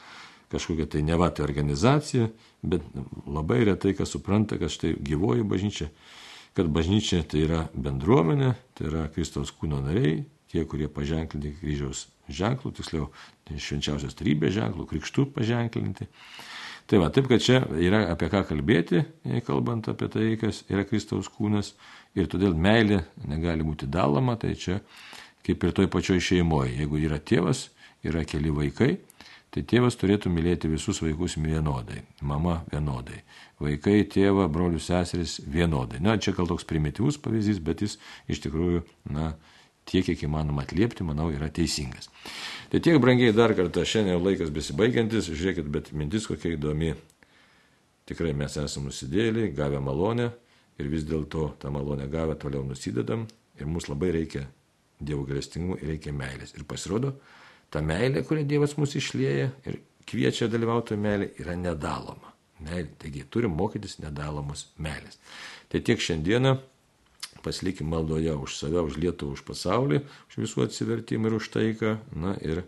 kažkokia 0.51 0.89
tai 0.91 1.05
nevatė 1.07 1.45
organizacija, 1.47 2.29
bet 2.63 2.85
labai 3.27 3.63
retai 3.69 3.95
kas 3.99 4.13
supranta, 4.15 4.59
kad 4.61 4.73
štai 4.73 4.97
gyvoji 4.99 5.47
bažnyčia, 5.47 5.91
kad 6.59 6.71
bažnyčia 6.75 7.23
tai 7.31 7.45
yra 7.47 7.65
bendruomenė, 7.75 8.55
tai 8.79 8.91
yra 8.91 9.07
Kristaus 9.15 9.55
kūno 9.55 9.81
nariai, 9.85 10.25
tie, 10.51 10.65
kurie 10.67 10.91
paženklinti 10.91 11.55
kryžiaus 11.61 12.09
ženklų, 12.31 12.75
tiksliau 12.79 13.11
švenčiausios 13.51 14.17
trybės 14.19 14.55
ženklų, 14.59 14.87
krikštų 14.91 15.29
paženklinti. 15.37 16.09
Tai 16.91 16.99
va, 16.99 17.07
taip, 17.15 17.29
kad 17.31 17.43
čia 17.43 17.61
yra 17.79 18.03
apie 18.11 18.27
ką 18.33 18.43
kalbėti, 18.49 19.05
kalbant 19.47 19.87
apie 19.93 20.09
tai, 20.11 20.27
kas 20.41 20.65
yra 20.71 20.83
Kristaus 20.89 21.31
kūnas, 21.31 21.77
ir 22.19 22.27
todėl 22.31 22.57
meilė 22.59 23.05
negali 23.31 23.67
būti 23.67 23.87
daloma, 23.87 24.35
tai 24.41 24.57
čia 24.59 24.81
kaip 25.47 25.63
ir 25.65 25.75
toj 25.77 25.87
pačioj 25.93 26.19
šeimoje. 26.23 26.75
Jeigu 26.81 26.99
yra 27.01 27.21
tėvas, 27.23 27.69
yra 28.07 28.25
keli 28.27 28.51
vaikai, 28.55 28.97
tai 29.55 29.63
tėvas 29.67 29.99
turėtų 29.99 30.31
mylėti 30.33 30.71
visus 30.71 31.01
vaikus 31.03 31.37
vienodai, 31.41 32.05
mama 32.23 32.61
vienodai, 32.71 33.23
vaikai, 33.63 34.03
tėvą, 34.11 34.47
brolius, 34.53 34.89
seseris 34.91 35.39
vienodai. 35.47 36.01
Na, 36.03 36.17
čia 36.19 36.35
gal 36.37 36.49
toks 36.51 36.67
primityvus 36.69 37.19
pavyzdys, 37.23 37.63
bet 37.65 37.83
jis 37.85 37.97
iš 38.31 38.43
tikrųjų, 38.47 38.85
na, 39.11 39.33
tiek, 39.91 40.07
kiek 40.07 40.23
įmanoma 40.29 40.65
atliepti, 40.67 41.07
manau, 41.07 41.31
yra 41.35 41.51
teisingas. 41.53 42.11
Tai 42.71 42.83
tiek, 42.83 43.01
brangiai, 43.03 43.35
dar 43.35 43.55
kartą, 43.59 43.83
šiandien 43.83 44.23
laikas 44.23 44.53
besibaigiantis, 44.55 45.33
žiūrėkit, 45.33 45.73
bet 45.73 45.91
mintis 45.97 46.29
kokia 46.31 46.55
įdomi. 46.55 46.95
Tikrai 48.11 48.33
mes 48.35 48.57
esame 48.59 48.91
nusidėliai, 48.91 49.51
gavę 49.55 49.83
malonę 49.83 50.31
ir 50.81 50.89
vis 50.91 51.05
dėlto 51.07 51.53
tą 51.63 51.71
malonę 51.75 52.09
gavę 52.11 52.35
toliau 52.41 52.65
nusidedam 52.67 53.27
ir 53.59 53.69
mums 53.69 53.91
labai 53.91 54.15
reikia 54.17 54.47
Dievo 55.01 55.23
galestingumų 55.25 55.79
ir 55.81 55.95
reikia 55.95 56.13
meilės. 56.13 56.51
Ir 56.59 56.67
pasirodo, 56.69 57.15
ta 57.71 57.83
meilė, 57.85 58.25
kurią 58.27 58.47
Dievas 58.49 58.77
mus 58.79 58.97
išlėja 58.99 59.51
ir 59.69 59.81
kviečia 60.11 60.51
dalyvauti 60.51 60.99
meilė, 60.99 61.31
yra 61.43 61.57
nedaloma. 61.59 62.35
Meilė. 62.61 62.91
Taigi 63.01 63.25
turim 63.33 63.55
mokytis 63.57 63.99
nedalomos 64.03 64.67
meilės. 64.77 65.17
Tai 65.71 65.81
tiek 65.87 66.03
šiandieną 66.03 66.59
pasilikim 67.45 67.89
maldoje 67.89 68.35
už 68.37 68.57
save, 68.59 68.83
už 68.85 68.99
Lietuvą, 69.01 69.37
už 69.39 69.45
pasaulį, 69.49 70.03
už 70.29 70.41
visų 70.45 70.67
atsivertimą 70.67 71.31
ir 71.31 71.39
už 71.39 71.49
taiką. 71.55 71.95
Na 72.13 72.35
ir 72.45 72.63
e, 72.63 72.67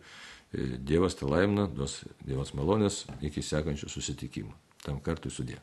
Dievas 0.79 1.19
te 1.19 1.29
laimina, 1.29 1.69
duos 1.69 2.01
Dievas 2.25 2.55
malonės 2.57 3.05
iki 3.21 3.45
sekančių 3.45 3.91
susitikimų. 3.93 4.57
Tam 4.83 4.99
kartui 5.05 5.31
sudė. 5.31 5.61